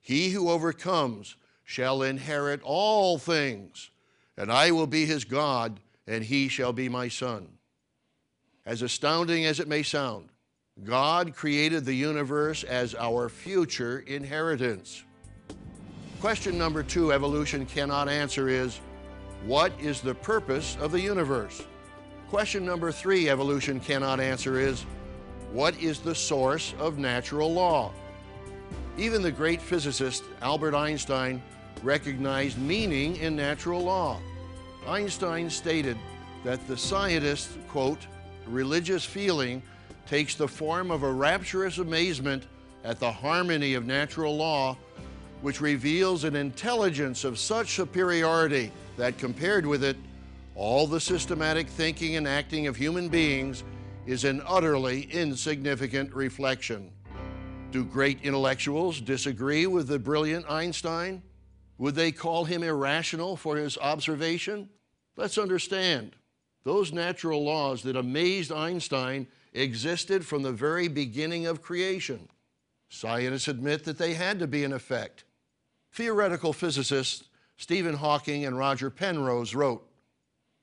He 0.00 0.30
who 0.30 0.50
overcomes 0.50 1.36
shall 1.62 2.02
inherit 2.02 2.60
all 2.64 3.18
things, 3.18 3.90
and 4.36 4.50
I 4.50 4.70
will 4.72 4.86
be 4.86 5.06
his 5.06 5.24
God 5.24 5.78
and 6.06 6.24
he 6.24 6.48
shall 6.48 6.72
be 6.72 6.88
my 6.88 7.06
son. 7.06 7.46
As 8.66 8.82
astounding 8.82 9.46
as 9.46 9.60
it 9.60 9.68
may 9.68 9.84
sound, 9.84 10.30
God 10.84 11.34
created 11.34 11.84
the 11.84 11.94
universe 11.94 12.64
as 12.64 12.94
our 12.94 13.28
future 13.28 13.98
inheritance. 14.06 15.04
Question 16.20 16.56
number 16.56 16.82
two, 16.82 17.12
evolution 17.12 17.66
cannot 17.66 18.08
answer 18.08 18.48
is 18.48 18.80
what 19.44 19.72
is 19.78 20.00
the 20.00 20.14
purpose 20.14 20.78
of 20.80 20.90
the 20.90 21.00
universe? 21.00 21.64
Question 22.28 22.64
number 22.64 22.90
three 22.90 23.28
evolution 23.28 23.78
cannot 23.78 24.20
answer 24.20 24.58
is 24.58 24.86
what 25.52 25.78
is 25.82 25.98
the 25.98 26.14
source 26.14 26.72
of 26.78 26.96
natural 26.96 27.52
law? 27.52 27.92
Even 28.96 29.20
the 29.20 29.32
great 29.32 29.60
physicist 29.60 30.24
Albert 30.40 30.74
Einstein 30.74 31.42
recognized 31.82 32.58
meaning 32.58 33.16
in 33.16 33.36
natural 33.36 33.82
law. 33.82 34.18
Einstein 34.86 35.50
stated 35.50 35.98
that 36.42 36.66
the 36.66 36.76
scientist's, 36.76 37.58
quote, 37.68 38.06
religious 38.46 39.04
feeling 39.04 39.62
takes 40.10 40.34
the 40.34 40.48
form 40.48 40.90
of 40.90 41.04
a 41.04 41.12
rapturous 41.12 41.78
amazement 41.78 42.48
at 42.82 42.98
the 42.98 43.12
harmony 43.12 43.74
of 43.74 43.86
natural 43.86 44.36
law, 44.36 44.76
which 45.40 45.60
reveals 45.60 46.24
an 46.24 46.34
intelligence 46.34 47.22
of 47.22 47.38
such 47.38 47.76
superiority 47.76 48.72
that 48.96 49.16
compared 49.18 49.64
with 49.64 49.84
it, 49.84 49.96
all 50.56 50.88
the 50.88 50.98
systematic 50.98 51.68
thinking 51.68 52.16
and 52.16 52.26
acting 52.26 52.66
of 52.66 52.74
human 52.74 53.08
beings 53.08 53.62
is 54.04 54.24
an 54.24 54.42
utterly 54.48 55.02
insignificant 55.12 56.12
reflection. 56.12 56.90
Do 57.70 57.84
great 57.84 58.20
intellectuals 58.24 59.00
disagree 59.00 59.68
with 59.68 59.86
the 59.86 60.00
brilliant 60.00 60.44
Einstein? 60.50 61.22
Would 61.78 61.94
they 61.94 62.10
call 62.10 62.46
him 62.46 62.64
irrational 62.64 63.36
for 63.36 63.56
his 63.56 63.78
observation? 63.78 64.70
Let's 65.16 65.38
understand. 65.38 66.16
Those 66.64 66.92
natural 66.92 67.44
laws 67.44 67.84
that 67.84 67.94
amazed 67.94 68.50
Einstein 68.50 69.28
existed 69.52 70.26
from 70.26 70.42
the 70.42 70.52
very 70.52 70.88
beginning 70.88 71.46
of 71.46 71.62
creation. 71.62 72.28
Scientists 72.88 73.48
admit 73.48 73.84
that 73.84 73.98
they 73.98 74.14
had 74.14 74.38
to 74.38 74.46
be 74.46 74.64
in 74.64 74.72
effect. 74.72 75.24
Theoretical 75.92 76.52
physicists 76.52 77.24
Stephen 77.56 77.94
Hawking 77.94 78.46
and 78.46 78.56
Roger 78.56 78.88
Penrose 78.90 79.54
wrote 79.54 79.86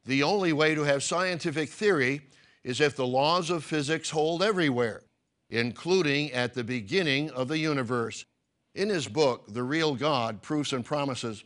The 0.05 0.23
only 0.23 0.51
way 0.51 0.73
to 0.73 0.83
have 0.83 1.03
scientific 1.03 1.69
theory 1.69 2.21
is 2.63 2.81
if 2.81 2.95
the 2.95 3.05
laws 3.05 3.49
of 3.49 3.63
physics 3.63 4.09
hold 4.09 4.41
everywhere, 4.41 5.03
including 5.49 6.31
at 6.31 6.53
the 6.53 6.63
beginning 6.63 7.29
of 7.31 7.47
the 7.47 7.59
universe. 7.59 8.25
In 8.73 8.89
his 8.89 9.07
book, 9.07 9.45
The 9.47 9.63
Real 9.63 9.95
God 9.95 10.41
Proofs 10.41 10.73
and 10.73 10.83
Promises, 10.83 11.43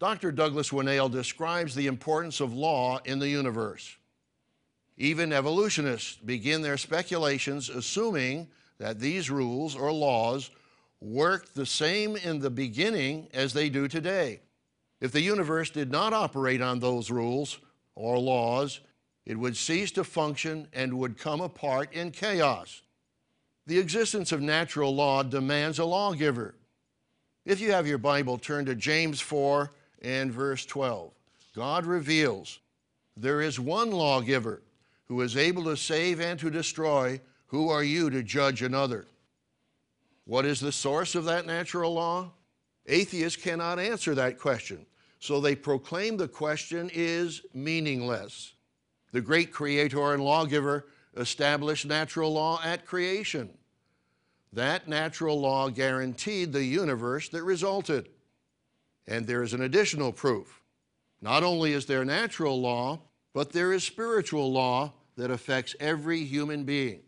Dr. 0.00 0.32
Douglas 0.32 0.70
Winnail 0.70 1.10
describes 1.10 1.74
the 1.74 1.86
importance 1.86 2.40
of 2.40 2.52
law 2.52 2.98
in 3.04 3.18
the 3.18 3.28
universe. 3.28 3.96
Even 4.96 5.32
evolutionists 5.32 6.16
begin 6.16 6.62
their 6.62 6.76
speculations 6.76 7.68
assuming 7.68 8.48
that 8.78 9.00
these 9.00 9.30
rules 9.30 9.74
or 9.74 9.92
laws 9.92 10.50
worked 11.00 11.54
the 11.54 11.66
same 11.66 12.16
in 12.16 12.38
the 12.38 12.50
beginning 12.50 13.28
as 13.32 13.52
they 13.52 13.68
do 13.68 13.88
today. 13.88 14.40
If 15.00 15.12
the 15.12 15.20
universe 15.20 15.70
did 15.70 15.90
not 15.90 16.12
operate 16.12 16.60
on 16.60 16.78
those 16.78 17.10
rules 17.10 17.58
or 17.94 18.18
laws, 18.18 18.80
it 19.24 19.38
would 19.38 19.56
cease 19.56 19.90
to 19.92 20.04
function 20.04 20.68
and 20.72 20.98
would 20.98 21.18
come 21.18 21.40
apart 21.40 21.92
in 21.92 22.10
chaos. 22.10 22.82
The 23.66 23.78
existence 23.78 24.32
of 24.32 24.40
natural 24.40 24.94
law 24.94 25.22
demands 25.22 25.78
a 25.78 25.84
lawgiver. 25.84 26.54
If 27.44 27.60
you 27.60 27.72
have 27.72 27.86
your 27.86 27.98
Bible, 27.98 28.38
turn 28.38 28.64
to 28.66 28.74
James 28.74 29.20
4 29.20 29.72
and 30.02 30.32
verse 30.32 30.64
12. 30.66 31.12
God 31.54 31.86
reveals 31.86 32.60
there 33.16 33.40
is 33.40 33.58
one 33.60 33.90
lawgiver 33.90 34.62
who 35.12 35.20
is 35.20 35.36
able 35.36 35.64
to 35.64 35.76
save 35.76 36.20
and 36.20 36.40
to 36.40 36.48
destroy. 36.48 37.20
Who 37.48 37.68
are 37.68 37.84
you 37.84 38.08
to 38.08 38.22
judge 38.22 38.62
another? 38.62 39.04
What 40.24 40.46
is 40.46 40.58
the 40.58 40.72
source 40.72 41.14
of 41.14 41.26
that 41.26 41.44
natural 41.44 41.92
law? 41.92 42.30
Atheists 42.86 43.40
cannot 43.40 43.78
answer 43.78 44.14
that 44.14 44.38
question, 44.38 44.86
so 45.18 45.38
they 45.38 45.54
proclaim 45.54 46.16
the 46.16 46.28
question 46.28 46.90
is 46.94 47.42
meaningless. 47.52 48.54
The 49.12 49.20
great 49.20 49.52
creator 49.52 50.14
and 50.14 50.24
lawgiver 50.24 50.86
established 51.14 51.84
natural 51.84 52.32
law 52.32 52.58
at 52.64 52.86
creation. 52.86 53.50
That 54.54 54.88
natural 54.88 55.38
law 55.38 55.68
guaranteed 55.68 56.54
the 56.54 56.64
universe 56.64 57.28
that 57.28 57.42
resulted. 57.42 58.08
And 59.06 59.26
there 59.26 59.42
is 59.42 59.52
an 59.52 59.60
additional 59.60 60.10
proof. 60.10 60.62
Not 61.20 61.42
only 61.42 61.74
is 61.74 61.84
there 61.84 62.02
natural 62.02 62.58
law, 62.58 63.00
but 63.34 63.52
there 63.52 63.74
is 63.74 63.84
spiritual 63.84 64.50
law 64.50 64.94
that 65.16 65.30
affects 65.30 65.76
every 65.80 66.24
human 66.24 66.64
being. 66.64 67.00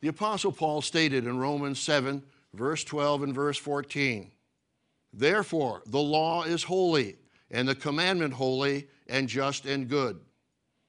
The 0.00 0.08
Apostle 0.08 0.52
Paul 0.52 0.82
stated 0.82 1.26
in 1.26 1.38
Romans 1.38 1.78
7, 1.80 2.22
verse 2.54 2.84
12 2.84 3.22
and 3.24 3.34
verse 3.34 3.58
14 3.58 4.30
Therefore, 5.12 5.82
the 5.86 6.00
law 6.00 6.44
is 6.44 6.62
holy, 6.62 7.16
and 7.50 7.68
the 7.68 7.74
commandment 7.74 8.34
holy, 8.34 8.88
and 9.08 9.28
just 9.28 9.66
and 9.66 9.88
good. 9.88 10.20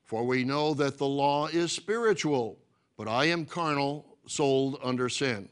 For 0.04 0.24
we 0.24 0.44
know 0.44 0.74
that 0.76 0.98
the 0.98 1.08
law 1.08 1.48
is 1.48 1.72
spiritual, 1.72 2.60
but 2.98 3.08
I 3.08 3.26
am 3.26 3.46
carnal, 3.46 4.18
sold 4.28 4.78
under 4.84 5.10
sin. 5.10 5.50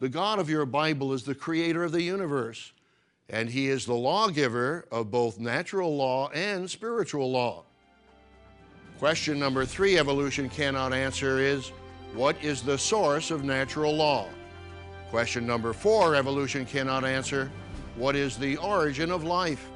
The 0.00 0.08
God 0.08 0.38
of 0.38 0.48
your 0.48 0.66
Bible 0.66 1.12
is 1.12 1.24
the 1.24 1.34
creator 1.34 1.82
of 1.82 1.92
the 1.92 2.02
universe, 2.02 2.72
and 3.28 3.50
he 3.50 3.68
is 3.68 3.84
the 3.84 3.94
lawgiver 3.94 4.86
of 4.92 5.10
both 5.10 5.40
natural 5.40 5.96
law 5.96 6.28
and 6.28 6.70
spiritual 6.70 7.30
law. 7.32 7.64
Question 8.98 9.38
number 9.38 9.64
three 9.64 9.96
evolution 9.96 10.48
cannot 10.48 10.92
answer 10.92 11.38
is 11.38 11.70
what 12.14 12.36
is 12.42 12.62
the 12.62 12.76
source 12.76 13.30
of 13.30 13.44
natural 13.44 13.94
law? 13.94 14.26
Question 15.10 15.46
number 15.46 15.72
four 15.72 16.16
evolution 16.16 16.66
cannot 16.66 17.04
answer 17.04 17.48
what 17.94 18.16
is 18.16 18.36
the 18.36 18.56
origin 18.56 19.12
of 19.12 19.22
life? 19.22 19.70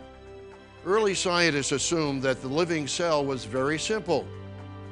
Early 0.84 1.14
scientists 1.14 1.70
assumed 1.70 2.20
that 2.22 2.42
the 2.42 2.48
living 2.48 2.88
cell 2.88 3.24
was 3.24 3.44
very 3.44 3.78
simple. 3.78 4.26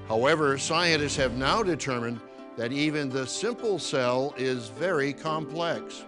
However, 0.07 0.57
scientists 0.59 1.17
have 1.17 1.37
now 1.37 1.65
determined 1.65 2.21
that 2.57 2.73
even 2.73 3.09
the 3.09 3.27
simple 3.27 3.81
cell 3.81 4.33
is 4.39 4.69
very 4.69 5.13
complex. 5.13 6.05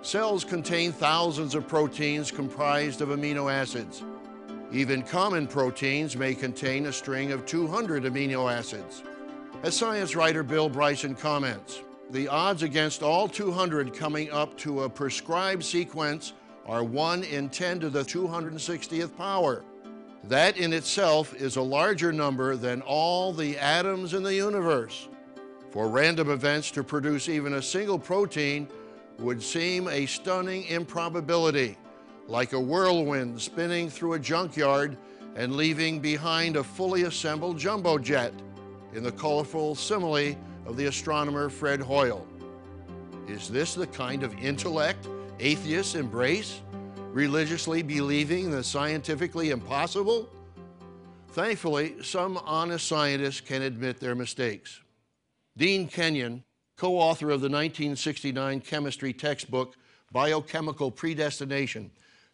Cells 0.00 0.42
contain 0.42 0.90
thousands 0.90 1.54
of 1.54 1.68
proteins 1.68 2.30
comprised 2.30 3.02
of 3.02 3.10
amino 3.10 3.52
acids. 3.52 4.02
Even 4.72 5.02
common 5.02 5.46
proteins 5.46 6.16
may 6.16 6.34
contain 6.34 6.86
a 6.86 6.92
string 6.92 7.30
of 7.30 7.44
200 7.44 8.04
amino 8.04 8.50
acids. 8.50 9.02
As 9.62 9.76
science 9.76 10.16
writer 10.16 10.42
Bill 10.42 10.70
Bryson 10.70 11.14
comments, 11.14 11.82
the 12.08 12.26
odds 12.26 12.62
against 12.62 13.02
all 13.02 13.28
200 13.28 13.94
coming 13.94 14.30
up 14.30 14.56
to 14.58 14.84
a 14.84 14.88
prescribed 14.88 15.62
sequence 15.62 16.32
are 16.64 16.82
1 16.82 17.24
in 17.24 17.50
10 17.50 17.80
to 17.80 17.90
the 17.90 18.02
260th 18.02 19.14
power. 19.14 19.62
That 20.24 20.56
in 20.56 20.72
itself 20.72 21.34
is 21.34 21.56
a 21.56 21.62
larger 21.62 22.10
number 22.10 22.56
than 22.56 22.80
all 22.80 23.34
the 23.34 23.58
atoms 23.58 24.14
in 24.14 24.22
the 24.22 24.34
universe. 24.34 25.08
For 25.70 25.88
random 25.88 26.30
events 26.30 26.70
to 26.70 26.82
produce 26.82 27.28
even 27.28 27.54
a 27.54 27.62
single 27.62 27.98
protein 27.98 28.68
would 29.18 29.42
seem 29.42 29.88
a 29.88 30.06
stunning 30.06 30.64
improbability 30.64 31.76
like 32.28 32.52
a 32.52 32.60
whirlwind 32.60 33.40
spinning 33.40 33.90
through 33.90 34.14
a 34.14 34.18
junkyard 34.18 34.96
and 35.34 35.56
leaving 35.56 36.00
behind 36.00 36.56
a 36.56 36.64
fully 36.64 37.02
assembled 37.02 37.58
jumbo 37.58 37.98
jet, 37.98 38.32
in 38.94 39.02
the 39.02 39.12
colorful 39.12 39.74
simile 39.74 40.36
of 40.66 40.76
the 40.76 40.86
astronomer 40.86 41.48
Fred 41.48 41.80
Hoyle. 41.80 42.26
Is 43.26 43.48
this 43.48 43.74
the 43.74 43.86
kind 43.86 44.22
of 44.22 44.34
intellect 44.38 45.08
atheists 45.40 45.94
embrace, 45.94 46.60
religiously 47.12 47.82
believing 47.82 48.50
the 48.50 48.62
scientifically 48.62 49.50
impossible? 49.50 50.28
Thankfully, 51.28 51.94
some 52.02 52.36
honest 52.44 52.86
scientists 52.86 53.40
can 53.40 53.62
admit 53.62 53.98
their 53.98 54.14
mistakes. 54.14 54.80
Dean 55.56 55.88
Kenyon, 55.88 56.44
co 56.76 56.98
author 56.98 57.30
of 57.30 57.40
the 57.40 57.48
1969 57.48 58.60
chemistry 58.60 59.12
textbook 59.12 59.76
Biochemical 60.12 60.90
Predestination, 60.90 61.90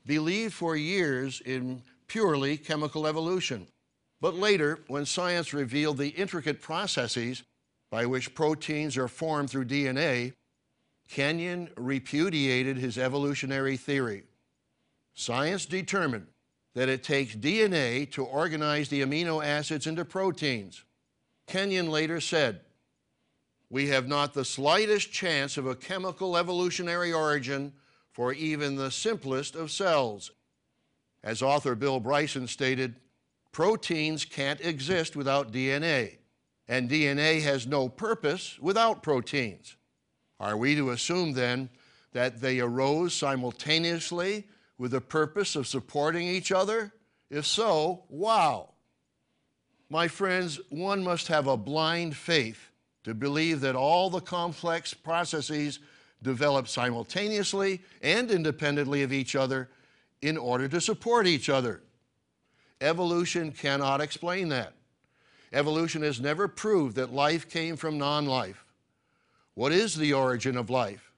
believed 0.08 0.54
for 0.54 0.74
years 0.74 1.40
in 1.42 1.82
purely 2.08 2.56
chemical 2.56 3.06
evolution. 3.06 3.68
But 4.20 4.34
later, 4.34 4.80
when 4.88 5.06
science 5.06 5.52
revealed 5.52 5.98
the 5.98 6.08
intricate 6.08 6.60
processes 6.60 7.44
by 7.90 8.06
which 8.06 8.34
proteins 8.34 8.96
are 8.96 9.06
formed 9.06 9.50
through 9.50 9.66
DNA, 9.66 10.32
Kenyon 11.08 11.70
repudiated 11.76 12.78
his 12.78 12.98
evolutionary 12.98 13.76
theory. 13.76 14.24
Science 15.14 15.66
determined 15.66 16.26
that 16.74 16.88
it 16.88 17.02
takes 17.02 17.36
DNA 17.36 18.10
to 18.12 18.24
organize 18.24 18.88
the 18.88 19.02
amino 19.02 19.44
acids 19.44 19.86
into 19.86 20.04
proteins. 20.04 20.84
Kenyon 21.46 21.90
later 21.90 22.20
said, 22.20 22.60
We 23.70 23.88
have 23.88 24.08
not 24.08 24.32
the 24.32 24.44
slightest 24.44 25.12
chance 25.12 25.56
of 25.58 25.66
a 25.66 25.76
chemical 25.76 26.36
evolutionary 26.36 27.12
origin 27.12 27.72
for 28.18 28.32
even 28.32 28.74
the 28.74 28.90
simplest 28.90 29.54
of 29.54 29.70
cells. 29.70 30.32
As 31.22 31.40
author 31.40 31.76
Bill 31.76 32.00
Bryson 32.00 32.48
stated, 32.48 32.96
proteins 33.52 34.24
can't 34.24 34.60
exist 34.60 35.14
without 35.14 35.52
DNA, 35.52 36.16
and 36.66 36.90
DNA 36.90 37.40
has 37.42 37.64
no 37.64 37.88
purpose 37.88 38.58
without 38.58 39.04
proteins. 39.04 39.76
Are 40.40 40.56
we 40.56 40.74
to 40.74 40.90
assume 40.90 41.32
then 41.32 41.70
that 42.10 42.40
they 42.40 42.58
arose 42.58 43.14
simultaneously 43.14 44.48
with 44.78 44.90
the 44.90 45.00
purpose 45.00 45.54
of 45.54 45.68
supporting 45.68 46.26
each 46.26 46.50
other? 46.50 46.92
If 47.30 47.46
so, 47.46 48.02
wow. 48.08 48.70
My 49.90 50.08
friends, 50.08 50.58
one 50.70 51.04
must 51.04 51.28
have 51.28 51.46
a 51.46 51.56
blind 51.56 52.16
faith 52.16 52.72
to 53.04 53.14
believe 53.14 53.60
that 53.60 53.76
all 53.76 54.10
the 54.10 54.20
complex 54.20 54.92
processes 54.92 55.78
develop 56.22 56.68
simultaneously 56.68 57.80
and 58.02 58.30
independently 58.30 59.02
of 59.02 59.12
each 59.12 59.36
other 59.36 59.68
in 60.22 60.36
order 60.36 60.68
to 60.68 60.80
support 60.80 61.26
each 61.26 61.48
other. 61.48 61.82
Evolution 62.80 63.52
cannot 63.52 64.00
explain 64.00 64.48
that. 64.48 64.72
Evolution 65.52 66.02
has 66.02 66.20
never 66.20 66.46
proved 66.46 66.96
that 66.96 67.12
life 67.12 67.48
came 67.48 67.76
from 67.76 67.98
non 67.98 68.26
life. 68.26 68.64
What 69.54 69.72
is 69.72 69.96
the 69.96 70.12
origin 70.12 70.56
of 70.56 70.70
life? 70.70 71.10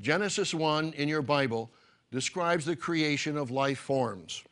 Genesis 0.00 0.54
1 0.54 0.94
in 0.94 1.08
your 1.08 1.22
Bible 1.22 1.70
describes 2.10 2.64
the 2.64 2.76
creation 2.76 3.36
of 3.36 3.50
life 3.50 3.78
forms. 3.78 4.42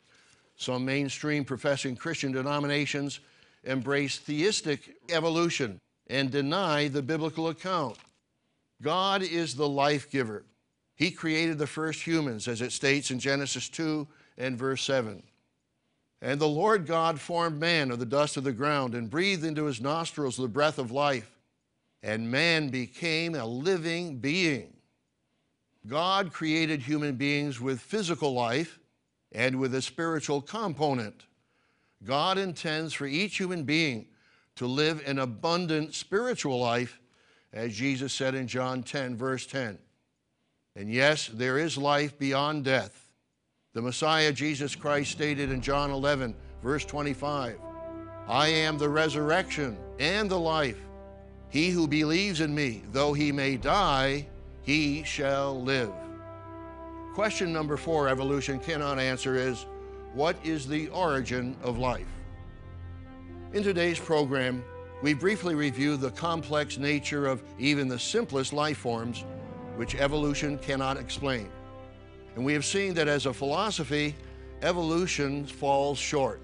Some 0.56 0.84
mainstream 0.84 1.44
professing 1.44 1.96
Christian 1.96 2.32
denominations 2.32 3.20
embrace 3.64 4.18
theistic 4.18 4.96
evolution 5.10 5.80
and 6.08 6.30
deny 6.30 6.88
the 6.88 7.02
biblical 7.02 7.48
account. 7.48 7.96
God 8.82 9.22
is 9.22 9.54
the 9.54 9.68
life 9.68 10.10
giver. 10.10 10.44
He 10.94 11.10
created 11.10 11.58
the 11.58 11.66
first 11.66 12.02
humans, 12.02 12.48
as 12.48 12.60
it 12.60 12.72
states 12.72 13.10
in 13.10 13.18
Genesis 13.18 13.68
2 13.68 14.06
and 14.38 14.58
verse 14.58 14.82
7. 14.82 15.22
And 16.20 16.40
the 16.40 16.48
Lord 16.48 16.86
God 16.86 17.20
formed 17.20 17.58
man 17.58 17.90
of 17.90 17.98
the 17.98 18.06
dust 18.06 18.36
of 18.36 18.44
the 18.44 18.52
ground 18.52 18.94
and 18.94 19.10
breathed 19.10 19.44
into 19.44 19.64
his 19.64 19.80
nostrils 19.80 20.36
the 20.36 20.48
breath 20.48 20.78
of 20.78 20.92
life, 20.92 21.30
and 22.02 22.30
man 22.30 22.68
became 22.68 23.34
a 23.34 23.46
living 23.46 24.18
being. 24.18 24.74
God 25.86 26.32
created 26.32 26.82
human 26.82 27.16
beings 27.16 27.60
with 27.60 27.80
physical 27.80 28.32
life 28.32 28.78
and 29.32 29.58
with 29.58 29.74
a 29.74 29.82
spiritual 29.82 30.40
component. 30.40 31.24
God 32.04 32.38
intends 32.38 32.92
for 32.92 33.06
each 33.06 33.36
human 33.36 33.64
being 33.64 34.06
to 34.56 34.66
live 34.66 35.02
an 35.06 35.18
abundant 35.18 35.94
spiritual 35.94 36.60
life, 36.60 37.00
as 37.52 37.74
Jesus 37.74 38.12
said 38.12 38.34
in 38.34 38.46
John 38.46 38.82
10, 38.82 39.16
verse 39.16 39.46
10. 39.46 39.78
And 40.74 40.90
yes, 40.90 41.28
there 41.32 41.58
is 41.58 41.76
life 41.76 42.18
beyond 42.18 42.64
death. 42.64 43.06
The 43.74 43.82
Messiah, 43.82 44.32
Jesus 44.32 44.74
Christ, 44.74 45.12
stated 45.12 45.50
in 45.50 45.60
John 45.60 45.90
11, 45.90 46.34
verse 46.62 46.84
25, 46.84 47.58
I 48.28 48.48
am 48.48 48.78
the 48.78 48.88
resurrection 48.88 49.76
and 49.98 50.30
the 50.30 50.38
life. 50.38 50.78
He 51.48 51.70
who 51.70 51.86
believes 51.86 52.40
in 52.40 52.54
me, 52.54 52.82
though 52.92 53.12
he 53.12 53.32
may 53.32 53.56
die, 53.56 54.26
he 54.62 55.02
shall 55.04 55.60
live. 55.60 55.92
Question 57.14 57.52
number 57.52 57.76
four, 57.76 58.08
evolution 58.08 58.58
cannot 58.58 58.98
answer 58.98 59.34
is 59.34 59.66
what 60.14 60.36
is 60.44 60.66
the 60.66 60.88
origin 60.88 61.56
of 61.62 61.78
life? 61.78 62.06
In 63.52 63.62
today's 63.62 63.98
program, 63.98 64.64
we 65.02 65.14
briefly 65.14 65.56
review 65.56 65.96
the 65.96 66.12
complex 66.12 66.78
nature 66.78 67.26
of 67.26 67.42
even 67.58 67.88
the 67.88 67.98
simplest 67.98 68.52
life 68.52 68.78
forms, 68.78 69.24
which 69.74 69.96
evolution 69.96 70.56
cannot 70.58 70.96
explain. 70.96 71.50
And 72.36 72.44
we 72.44 72.52
have 72.52 72.64
seen 72.64 72.94
that 72.94 73.08
as 73.08 73.26
a 73.26 73.34
philosophy, 73.34 74.14
evolution 74.62 75.44
falls 75.44 75.98
short. 75.98 76.40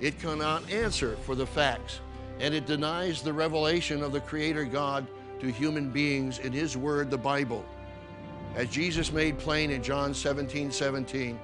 It 0.00 0.18
cannot 0.20 0.70
answer 0.70 1.16
for 1.24 1.34
the 1.34 1.46
facts, 1.46 2.00
and 2.38 2.54
it 2.54 2.66
denies 2.66 3.20
the 3.20 3.32
revelation 3.32 4.02
of 4.02 4.12
the 4.12 4.20
Creator 4.20 4.64
God 4.66 5.06
to 5.40 5.50
human 5.50 5.90
beings 5.90 6.38
in 6.38 6.52
His 6.52 6.76
Word, 6.76 7.10
the 7.10 7.18
Bible. 7.18 7.64
As 8.54 8.68
Jesus 8.68 9.12
made 9.12 9.38
plain 9.38 9.70
in 9.70 9.82
John 9.82 10.14
17 10.14 10.70
17, 10.70 11.38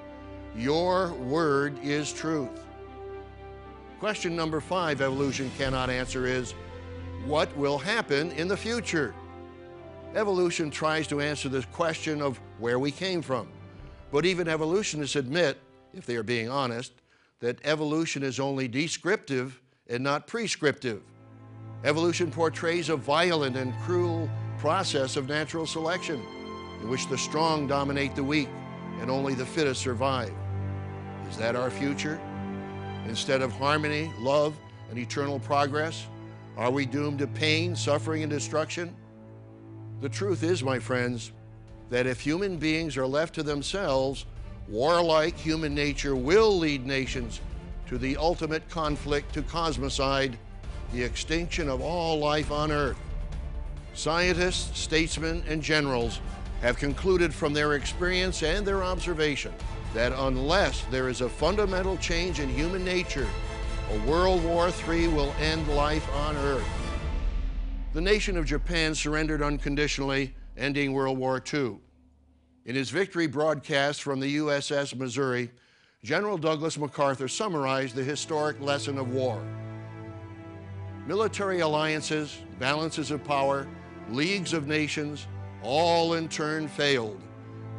your 0.55 1.13
word 1.13 1.77
is 1.83 2.13
truth. 2.13 2.65
Question 3.99 4.33
number 4.33 4.61
five, 4.61 5.01
evolution 5.01 5.51
cannot 5.57 5.89
answer 5.89 6.25
is 6.25 6.53
what 7.25 7.55
will 7.57 7.77
happen 7.77 8.31
in 8.31 8.47
the 8.47 8.55
future? 8.55 9.13
Evolution 10.15 10.71
tries 10.71 11.05
to 11.07 11.19
answer 11.19 11.49
this 11.49 11.65
question 11.65 12.21
of 12.21 12.39
where 12.59 12.79
we 12.79 12.91
came 12.91 13.21
from. 13.21 13.49
But 14.09 14.25
even 14.25 14.47
evolutionists 14.47 15.17
admit, 15.17 15.57
if 15.93 16.05
they 16.05 16.15
are 16.15 16.23
being 16.23 16.49
honest, 16.49 16.93
that 17.41 17.59
evolution 17.65 18.23
is 18.23 18.39
only 18.39 18.69
descriptive 18.69 19.59
and 19.89 20.01
not 20.01 20.27
prescriptive. 20.27 21.01
Evolution 21.83 22.31
portrays 22.31 22.87
a 22.87 22.95
violent 22.95 23.57
and 23.57 23.73
cruel 23.81 24.29
process 24.59 25.17
of 25.17 25.27
natural 25.27 25.65
selection 25.65 26.21
in 26.81 26.89
which 26.89 27.07
the 27.09 27.17
strong 27.17 27.67
dominate 27.67 28.15
the 28.15 28.23
weak 28.23 28.49
and 29.01 29.11
only 29.11 29.33
the 29.33 29.45
fittest 29.45 29.81
survive. 29.81 30.33
Is 31.29 31.37
that 31.37 31.57
our 31.57 31.69
future? 31.69 32.19
Instead 33.09 33.41
of 33.41 33.51
harmony, 33.53 34.13
love, 34.19 34.55
and 34.91 34.99
eternal 34.99 35.39
progress, 35.39 36.05
are 36.57 36.69
we 36.69 36.85
doomed 36.85 37.17
to 37.17 37.25
pain, 37.25 37.75
suffering, 37.75 38.21
and 38.21 38.29
destruction? 38.29 38.95
The 39.99 40.09
truth 40.09 40.43
is, 40.43 40.61
my 40.61 40.77
friends, 40.77 41.31
that 41.89 42.05
if 42.05 42.19
human 42.19 42.57
beings 42.57 42.97
are 42.97 43.07
left 43.07 43.33
to 43.33 43.41
themselves, 43.41 44.27
warlike 44.67 45.35
human 45.35 45.73
nature 45.73 46.15
will 46.15 46.55
lead 46.55 46.85
nations 46.85 47.41
to 47.87 47.97
the 47.97 48.15
ultimate 48.15 48.69
conflict 48.69 49.33
to 49.33 49.41
cosmocide, 49.41 50.35
the 50.93 51.01
extinction 51.01 51.67
of 51.67 51.81
all 51.81 52.19
life 52.19 52.51
on 52.51 52.71
Earth. 52.71 52.99
Scientists, 53.95 54.79
statesmen, 54.79 55.43
and 55.47 55.63
generals 55.63 56.21
have 56.61 56.77
concluded 56.77 57.33
from 57.33 57.53
their 57.53 57.73
experience 57.73 58.43
and 58.43 58.67
their 58.67 58.83
observation 58.83 59.51
that 59.93 60.11
unless 60.13 60.83
there 60.91 61.09
is 61.09 61.21
a 61.21 61.29
fundamental 61.29 61.97
change 61.97 62.39
in 62.39 62.49
human 62.49 62.85
nature, 62.85 63.27
a 63.91 63.99
World 64.09 64.43
War 64.43 64.69
III 64.87 65.07
will 65.09 65.33
end 65.39 65.67
life 65.69 66.07
on 66.13 66.35
Earth. 66.37 66.67
The 67.93 68.01
nation 68.01 68.37
of 68.37 68.45
Japan 68.45 68.93
surrendered 68.93 69.41
unconditionally, 69.41 70.35
ending 70.55 70.93
World 70.93 71.17
War 71.17 71.41
II. 71.53 71.77
In 72.65 72.75
his 72.75 72.91
victory 72.91 73.25
broadcast 73.25 74.03
from 74.03 74.19
the 74.19 74.37
USS 74.37 74.95
Missouri, 74.95 75.49
General 76.03 76.37
Douglas 76.37 76.77
MacArthur 76.77 77.27
summarized 77.27 77.95
the 77.95 78.03
historic 78.03 78.61
lesson 78.61 78.99
of 78.99 79.11
war. 79.11 79.41
Military 81.07 81.61
alliances, 81.61 82.37
balances 82.59 83.09
of 83.09 83.23
power, 83.23 83.67
leagues 84.11 84.53
of 84.53 84.67
nations, 84.67 85.25
all 85.63 86.13
in 86.13 86.29
turn 86.29 86.67
failed, 86.67 87.19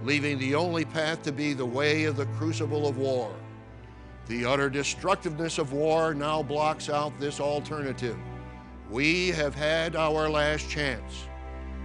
leaving 0.05 0.39
the 0.39 0.55
only 0.55 0.85
path 0.85 1.23
to 1.23 1.33
be 1.33 1.53
the 1.53 1.65
way 1.65 2.05
of 2.05 2.17
the 2.17 2.27
crucible 2.27 2.87
of 2.87 2.97
war. 2.97 3.35
The 4.27 4.45
utter 4.45 4.71
destructiveness 4.71 5.59
of 5.59 5.73
war 5.73 6.15
now 6.15 6.43
blocks 6.43 6.89
out 6.89 7.19
this 7.19 7.41
alternative. 7.41 8.17
We 8.91 9.29
have 9.29 9.55
had 9.55 9.97
our 9.97 10.29
last 10.29 10.71
chance. 10.71 11.27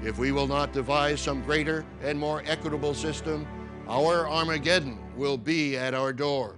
If 0.04 0.18
we 0.18 0.32
will 0.32 0.48
not 0.48 0.74
devise 0.74 1.22
some 1.22 1.44
greater 1.44 1.86
and 2.04 2.20
more 2.20 2.44
equitable 2.46 2.94
system, 2.94 3.48
our 3.88 4.28
Armageddon 4.28 5.00
will 5.16 5.38
be 5.38 5.78
at 5.78 5.94
our 5.94 6.14
door. 6.14 6.56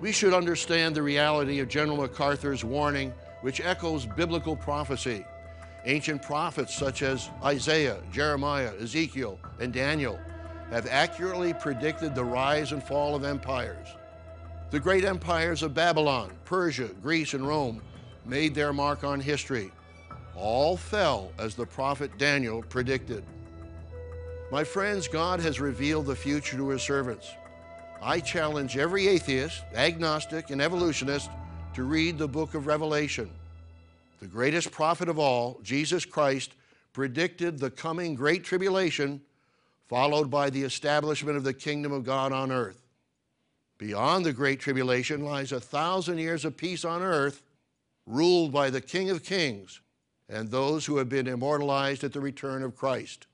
We 0.00 0.12
should 0.12 0.32
understand 0.32 0.94
the 0.94 1.02
reality 1.02 1.58
of 1.58 1.68
General 1.68 1.98
MacArthur's 1.98 2.64
warning, 2.64 3.12
which 3.40 3.60
echoes 3.60 4.06
biblical 4.06 4.54
prophecy. 4.54 5.24
Ancient 5.88 6.20
prophets 6.20 6.74
such 6.74 7.00
as 7.00 7.30
Isaiah, 7.42 7.96
Jeremiah, 8.12 8.72
Ezekiel, 8.78 9.40
and 9.58 9.72
Daniel 9.72 10.20
have 10.70 10.86
accurately 10.86 11.54
predicted 11.54 12.14
the 12.14 12.22
rise 12.22 12.72
and 12.72 12.82
fall 12.82 13.14
of 13.14 13.24
empires. 13.24 13.88
The 14.70 14.80
great 14.80 15.06
empires 15.06 15.62
of 15.62 15.72
Babylon, 15.72 16.30
Persia, 16.44 16.90
Greece, 17.02 17.32
and 17.32 17.48
Rome 17.48 17.80
made 18.26 18.54
their 18.54 18.74
mark 18.74 19.02
on 19.02 19.18
history. 19.18 19.72
All 20.36 20.76
fell 20.76 21.32
as 21.38 21.54
the 21.54 21.64
prophet 21.64 22.10
Daniel 22.18 22.62
predicted. 22.62 23.24
My 24.52 24.64
friends, 24.64 25.08
God 25.08 25.40
has 25.40 25.58
revealed 25.58 26.04
the 26.04 26.14
future 26.14 26.58
to 26.58 26.68
his 26.68 26.82
servants. 26.82 27.32
I 28.02 28.20
challenge 28.20 28.76
every 28.76 29.08
atheist, 29.08 29.62
agnostic, 29.74 30.50
and 30.50 30.60
evolutionist 30.60 31.30
to 31.72 31.84
read 31.84 32.18
the 32.18 32.28
book 32.28 32.52
of 32.52 32.66
Revelation. 32.66 33.30
The 34.20 34.26
greatest 34.26 34.70
prophet 34.72 35.08
of 35.08 35.18
all, 35.18 35.60
Jesus 35.62 36.04
Christ, 36.04 36.52
predicted 36.92 37.58
the 37.58 37.70
coming 37.70 38.14
great 38.14 38.42
tribulation, 38.42 39.20
followed 39.86 40.30
by 40.30 40.50
the 40.50 40.62
establishment 40.62 41.36
of 41.36 41.44
the 41.44 41.54
kingdom 41.54 41.92
of 41.92 42.04
God 42.04 42.32
on 42.32 42.50
earth. 42.50 42.82
Beyond 43.78 44.24
the 44.24 44.32
great 44.32 44.58
tribulation 44.58 45.24
lies 45.24 45.52
a 45.52 45.60
thousand 45.60 46.18
years 46.18 46.44
of 46.44 46.56
peace 46.56 46.84
on 46.84 47.02
earth, 47.02 47.42
ruled 48.06 48.52
by 48.52 48.70
the 48.70 48.80
King 48.80 49.10
of 49.10 49.22
Kings 49.22 49.80
and 50.28 50.50
those 50.50 50.84
who 50.84 50.96
have 50.96 51.08
been 51.08 51.28
immortalized 51.28 52.02
at 52.02 52.12
the 52.12 52.20
return 52.20 52.62
of 52.62 52.76
Christ. 52.76 53.26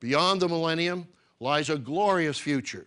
Beyond 0.00 0.40
the 0.40 0.48
millennium 0.48 1.06
lies 1.38 1.68
a 1.68 1.78
glorious 1.78 2.38
future. 2.38 2.86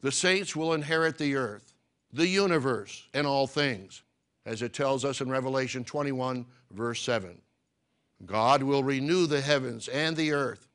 The 0.00 0.12
saints 0.12 0.56
will 0.56 0.72
inherit 0.72 1.18
the 1.18 1.36
earth, 1.36 1.74
the 2.12 2.26
universe, 2.26 3.08
and 3.12 3.26
all 3.26 3.46
things 3.46 4.02
as 4.46 4.62
it 4.62 4.72
tells 4.72 5.04
us 5.04 5.20
in 5.20 5.30
Revelation 5.30 5.84
21, 5.84 6.44
verse 6.70 7.00
7. 7.02 7.40
God 8.26 8.62
will 8.62 8.84
renew 8.84 9.26
the 9.26 9.40
heavens 9.40 9.88
and 9.88 10.16
the 10.16 10.32
earth. 10.32 10.68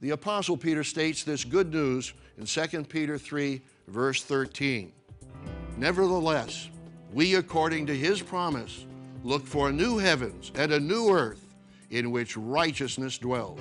The 0.00 0.10
Apostle 0.10 0.56
Peter 0.56 0.84
states 0.84 1.22
this 1.22 1.44
good 1.44 1.72
news 1.72 2.12
in 2.36 2.46
2 2.46 2.84
Peter 2.84 3.16
3, 3.18 3.60
verse 3.88 4.22
13. 4.22 4.92
Nevertheless, 5.76 6.68
we, 7.12 7.36
according 7.36 7.86
to 7.86 7.96
his 7.96 8.20
promise, 8.20 8.86
look 9.22 9.46
for 9.46 9.72
new 9.72 9.98
heavens 9.98 10.52
and 10.56 10.72
a 10.72 10.80
new 10.80 11.10
earth 11.10 11.54
in 11.90 12.10
which 12.10 12.36
righteousness 12.36 13.18
dwells. 13.18 13.60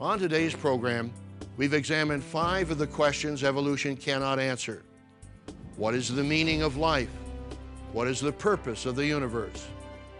On 0.00 0.18
today's 0.18 0.54
program, 0.54 1.12
we've 1.56 1.74
examined 1.74 2.22
five 2.22 2.70
of 2.70 2.78
the 2.78 2.86
questions 2.86 3.44
evolution 3.44 3.96
cannot 3.96 4.38
answer. 4.38 4.82
What 5.76 5.94
is 5.94 6.08
the 6.08 6.24
meaning 6.24 6.62
of 6.62 6.76
life? 6.76 7.10
What 7.92 8.06
is 8.06 8.20
the 8.20 8.32
purpose 8.32 8.86
of 8.86 8.94
the 8.94 9.06
universe? 9.06 9.66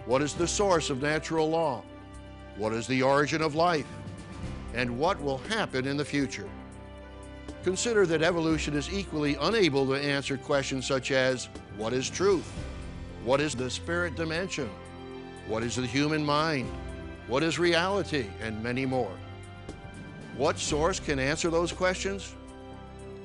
What 0.07 0.23
is 0.23 0.35
the 0.35 0.49
source 0.49 0.91
of 0.91 1.03
natural 1.03 1.49
law? 1.49 1.83
What 2.57 2.73
is 2.73 2.87
the 2.87 3.03
origin 3.03 3.43
of 3.43 3.55
life? 3.55 3.87
And 4.75 4.99
what 4.99 5.21
will 5.23 5.39
happen 5.39 5.87
in 5.87 5.97
the 5.97 6.05
future? 6.05 6.49
Consider 7.63 8.07
that 8.07 8.23
evolution 8.23 8.75
is 8.75 8.93
equally 8.93 9.37
unable 9.41 9.87
to 9.87 9.95
answer 9.95 10.37
questions 10.37 10.87
such 10.87 11.13
as 11.13 11.49
what 11.77 11.93
is 11.93 12.11
truth? 12.11 12.51
What 13.25 13.41
is 13.41 13.55
the 13.55 13.71
spirit 13.71 14.17
dimension? 14.17 14.69
What 15.47 15.63
is 15.63 15.77
the 15.77 15.87
human 15.87 16.25
mind? 16.25 16.69
What 17.29 17.45
is 17.45 17.59
reality? 17.59 18.27
And 18.41 18.61
many 18.63 18.85
more. 18.85 19.13
What 20.37 20.59
source 20.59 20.99
can 20.99 21.19
answer 21.19 21.51
those 21.51 21.71
questions? 21.71 22.35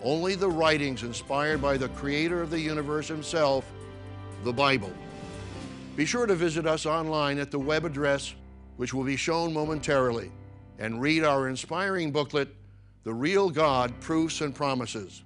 Only 0.04 0.36
the 0.36 0.50
writings 0.50 1.02
inspired 1.02 1.62
by 1.62 1.78
the 1.78 1.90
creator 1.90 2.42
of 2.42 2.52
the 2.52 2.60
universe 2.60 3.08
himself, 3.08 3.72
the 4.46 4.54
Bible. 4.54 4.94
Be 5.96 6.06
sure 6.06 6.28
to 6.28 6.36
visit 6.36 6.68
us 6.68 6.86
online 6.86 7.40
at 7.40 7.50
the 7.50 7.58
web 7.58 7.84
address, 7.84 8.36
which 8.78 8.94
will 8.94 9.04
be 9.04 9.16
shown 9.16 9.52
momentarily, 9.52 10.32
and 10.78 11.02
read 11.02 11.24
our 11.24 11.50
inspiring 11.50 12.12
booklet, 12.12 12.50
The 13.04 13.14
Real 13.14 13.50
God 13.50 14.00
Proofs 14.02 14.42
and 14.42 14.54
Promises. 14.54 15.24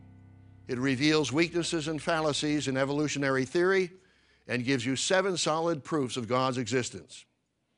It 0.69 0.77
reveals 0.77 1.33
weaknesses 1.33 1.89
and 1.89 2.01
fallacies 2.01 2.69
in 2.69 2.77
evolutionary 2.77 3.43
theory 3.43 3.91
and 4.47 4.63
gives 4.63 4.85
you 4.85 4.95
seven 4.95 5.35
solid 5.35 5.83
proofs 5.83 6.15
of 6.15 6.29
God's 6.29 6.57
existence. 6.57 7.25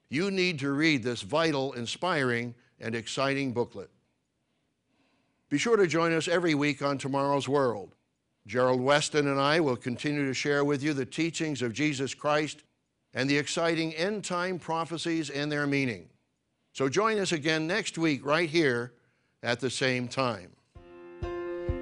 You 0.10 0.30
need 0.30 0.60
to 0.60 0.72
read 0.72 1.02
this 1.02 1.24
vital, 1.24 1.74
inspiring, 1.74 2.54
and 2.80 2.94
exciting 2.94 3.52
booklet. 3.52 3.90
Be 5.50 5.58
sure 5.58 5.78
to 5.78 5.88
join 5.88 6.14
us 6.14 6.28
every 6.28 6.54
week 6.54 6.84
on 6.84 7.00
Tomorrow's 7.00 7.50
World. 7.50 7.96
Gerald 8.48 8.82
Weston 8.82 9.28
and 9.28 9.40
I 9.40 9.60
will 9.60 9.76
continue 9.76 10.26
to 10.26 10.34
share 10.34 10.66
with 10.66 10.82
you 10.82 10.94
the 10.94 11.06
teachings 11.06 11.62
of 11.62 11.74
Jesus 11.74 12.14
Christ 12.14 12.64
and 13.14 13.30
the 13.30 13.38
exciting 13.38 13.94
end 13.94 14.24
time 14.24 14.58
prophecies 14.58 15.30
and 15.30 15.52
their 15.52 15.68
meaning. 15.68 16.08
So 16.74 16.90
join 16.90 17.20
us 17.20 17.34
again 17.34 17.68
next 17.68 17.98
week, 17.98 18.26
right 18.26 18.50
here 18.50 18.94
at 19.44 19.60
the 19.60 19.70
same 19.70 20.08
time. 20.08 20.52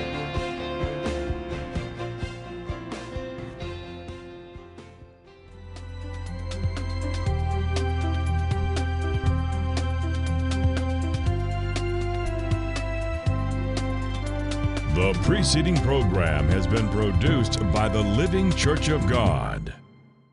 Preceding 15.27 15.75
program 15.81 16.47
has 16.47 16.65
been 16.65 16.87
produced 16.87 17.59
by 17.73 17.89
the 17.89 18.01
Living 18.01 18.49
Church 18.53 18.87
of 18.87 19.05
God. 19.09 19.76